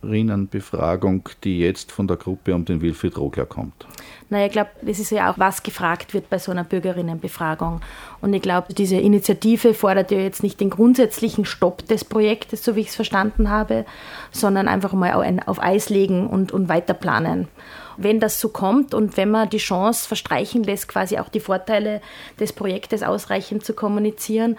Bürgerinnenbefragung, 0.00 1.28
die 1.44 1.60
jetzt 1.60 1.92
von 1.92 2.06
der 2.06 2.16
Gruppe 2.16 2.54
um 2.54 2.64
den 2.64 2.80
Wilfried 2.80 3.16
Rogler 3.16 3.46
kommt? 3.46 3.86
Naja, 4.28 4.46
ich 4.46 4.52
glaube, 4.52 4.70
das 4.82 4.98
ist 4.98 5.10
ja 5.10 5.30
auch, 5.30 5.38
was 5.38 5.62
gefragt 5.62 6.14
wird 6.14 6.28
bei 6.30 6.38
so 6.38 6.50
einer 6.50 6.64
Bürgerinnenbefragung. 6.64 7.80
Und 8.20 8.34
ich 8.34 8.42
glaube, 8.42 8.74
diese 8.74 8.96
Initiative 8.96 9.74
fordert 9.74 10.10
ja 10.10 10.18
jetzt 10.18 10.42
nicht 10.42 10.60
den 10.60 10.70
grundsätzlichen 10.70 11.44
Stopp 11.44 11.86
des 11.86 12.04
Projektes, 12.04 12.64
so 12.64 12.76
wie 12.76 12.80
ich 12.80 12.88
es 12.88 12.96
verstanden 12.96 13.50
habe, 13.50 13.84
sondern 14.32 14.68
einfach 14.68 14.92
mal 14.92 15.40
auf 15.46 15.62
Eis 15.62 15.88
legen 15.88 16.26
und, 16.26 16.52
und 16.52 16.68
weiter 16.68 16.94
planen 16.94 17.48
wenn 17.96 18.20
das 18.20 18.40
so 18.40 18.48
kommt 18.48 18.94
und 18.94 19.16
wenn 19.16 19.30
man 19.30 19.48
die 19.48 19.56
Chance 19.56 20.06
verstreichen 20.06 20.62
lässt, 20.62 20.88
quasi 20.88 21.18
auch 21.18 21.28
die 21.28 21.40
Vorteile 21.40 22.00
des 22.38 22.52
Projektes 22.52 23.02
ausreichend 23.02 23.64
zu 23.64 23.74
kommunizieren, 23.74 24.56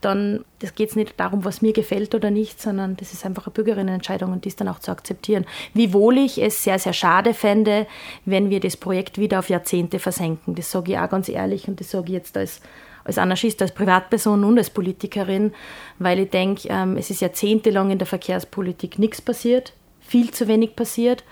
dann 0.00 0.44
geht 0.74 0.90
es 0.90 0.96
nicht 0.96 1.18
darum, 1.18 1.44
was 1.44 1.62
mir 1.62 1.72
gefällt 1.72 2.14
oder 2.14 2.30
nicht, 2.30 2.60
sondern 2.60 2.96
das 2.96 3.12
ist 3.12 3.24
einfach 3.26 3.46
eine 3.46 3.52
Bürgerinnenentscheidung 3.52 4.32
und 4.32 4.44
die 4.44 4.54
dann 4.54 4.68
auch 4.68 4.78
zu 4.78 4.90
akzeptieren. 4.90 5.46
Wiewohl 5.74 6.18
ich 6.18 6.42
es 6.42 6.64
sehr, 6.64 6.78
sehr 6.78 6.92
schade 6.92 7.34
fände, 7.34 7.86
wenn 8.24 8.50
wir 8.50 8.60
das 8.60 8.76
Projekt 8.76 9.18
wieder 9.18 9.38
auf 9.38 9.50
Jahrzehnte 9.50 9.98
versenken. 9.98 10.54
Das 10.54 10.70
sage 10.70 10.92
ich 10.92 10.98
auch 10.98 11.10
ganz 11.10 11.28
ehrlich 11.28 11.68
und 11.68 11.80
das 11.80 11.90
sage 11.90 12.06
ich 12.06 12.12
jetzt 12.12 12.36
als, 12.36 12.60
als 13.04 13.18
Anarchist, 13.18 13.60
als 13.62 13.72
Privatperson 13.72 14.44
und 14.44 14.58
als 14.58 14.70
Politikerin, 14.70 15.52
weil 15.98 16.20
ich 16.20 16.30
denke, 16.30 16.68
ähm, 16.68 16.96
es 16.96 17.10
ist 17.10 17.20
jahrzehntelang 17.20 17.90
in 17.90 17.98
der 17.98 18.06
Verkehrspolitik 18.06 18.98
nichts 18.98 19.20
passiert, 19.20 19.74
viel 20.00 20.30
zu 20.30 20.48
wenig 20.48 20.76
passiert. 20.76 21.24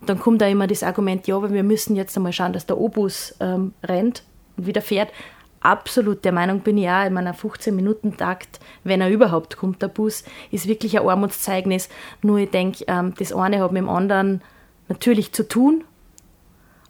Dann 0.00 0.20
kommt 0.20 0.40
da 0.40 0.46
immer 0.46 0.66
das 0.66 0.82
Argument, 0.82 1.26
ja, 1.26 1.36
aber 1.36 1.52
wir 1.52 1.64
müssen 1.64 1.96
jetzt 1.96 2.16
einmal 2.16 2.32
schauen, 2.32 2.52
dass 2.52 2.66
der 2.66 2.78
Obus 2.78 3.34
ähm, 3.40 3.74
rennt 3.82 4.22
und 4.56 4.66
wieder 4.66 4.82
fährt. 4.82 5.10
Absolut 5.60 6.24
der 6.24 6.32
Meinung 6.32 6.60
bin 6.60 6.78
auch, 6.88 7.04
in 7.04 7.12
meiner 7.12 7.34
15-Minuten-Takt, 7.34 8.60
wenn 8.84 9.00
er 9.00 9.10
überhaupt 9.10 9.56
kommt, 9.56 9.82
der 9.82 9.88
Bus, 9.88 10.24
ist 10.50 10.68
wirklich 10.68 10.98
ein 10.98 11.06
Armutszeugnis. 11.06 11.88
Nur 12.22 12.38
ich 12.38 12.50
denke, 12.50 12.84
ähm, 12.86 13.14
das 13.18 13.32
eine 13.32 13.60
hat 13.60 13.72
mit 13.72 13.82
dem 13.82 13.88
anderen 13.88 14.40
natürlich 14.88 15.32
zu 15.32 15.46
tun, 15.46 15.84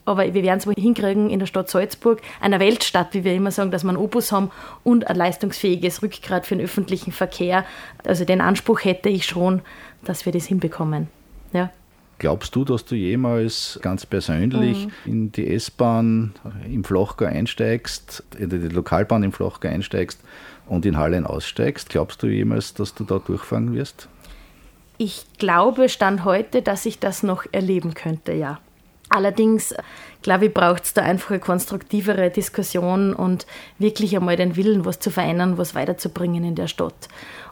aber 0.05 0.33
wir 0.33 0.43
werden 0.43 0.59
es 0.59 0.67
wohl 0.67 0.75
hinkriegen 0.75 1.29
in 1.29 1.39
der 1.39 1.47
Stadt 1.47 1.69
Salzburg, 1.69 2.23
einer 2.41 2.61
Weltstadt, 2.61 3.13
wie 3.13 3.25
wir 3.25 3.35
immer 3.35 3.51
sagen, 3.51 3.71
dass 3.71 3.85
wir 3.85 3.91
einen 3.91 3.99
Opus 3.99 4.33
haben 4.33 4.51
und 4.83 5.07
ein 5.07 5.17
leistungsfähiges 5.17 6.03
Rückgrat 6.03 6.47
für 6.47 6.57
den 6.57 6.65
öffentlichen 6.65 7.13
Verkehr. 7.13 7.65
Also 8.05 8.25
den 8.25 8.41
Anspruch 8.41 8.85
hätte 8.85 9.11
ich 9.11 9.27
schon, 9.27 9.61
dass 10.05 10.25
wir 10.25 10.33
das 10.33 10.47
hinbekommen. 10.47 11.09
Ja. 11.53 11.71
Glaubst 12.19 12.57
du, 12.57 12.65
dass 12.65 12.85
du 12.85 12.97
jemals 12.97 13.79
ganz 13.81 14.05
persönlich 14.05 14.87
mhm. 14.87 14.93
in 15.05 15.33
die 15.33 15.55
S-Bahn 15.55 16.35
im 16.67 16.83
Flochgau 16.83 17.27
einsteigst, 17.27 18.25
in 18.37 18.51
die 18.51 18.57
Lokalbahn 18.57 19.23
im 19.23 19.33
Flochgau 19.33 19.69
einsteigst 19.69 20.21
und 20.67 20.85
in 20.85 20.97
Hallen 20.97 21.27
aussteigst? 21.27 21.89
Glaubst 21.89 22.23
du 22.23 22.27
jemals, 22.27 22.75
dass 22.75 22.95
du 22.95 23.05
da 23.05 23.21
durchfahren 23.21 23.73
wirst? 23.73 24.09
Ich 24.97 25.27
glaube, 25.39 25.89
Stand 25.89 26.25
heute, 26.25 26.61
dass 26.61 26.85
ich 26.85 26.99
das 26.99 27.23
noch 27.23 27.45
erleben 27.53 27.95
könnte, 27.95 28.33
ja. 28.33 28.59
Allerdings, 29.11 29.75
glaube 30.21 30.47
ich, 30.47 30.55
braucht 30.55 30.85
es 30.85 30.93
da 30.93 31.03
einfach 31.03 31.31
eine 31.31 31.39
konstruktivere 31.39 32.31
Diskussion 32.31 33.15
und 33.15 33.47
wirklich 33.79 34.15
einmal 34.15 34.37
den 34.37 34.57
Willen, 34.57 34.85
was 34.85 34.99
zu 34.99 35.11
verändern, 35.11 35.57
was 35.57 35.75
weiterzubringen 35.75 36.45
in 36.45 36.55
der 36.57 36.67
Stadt. 36.67 37.09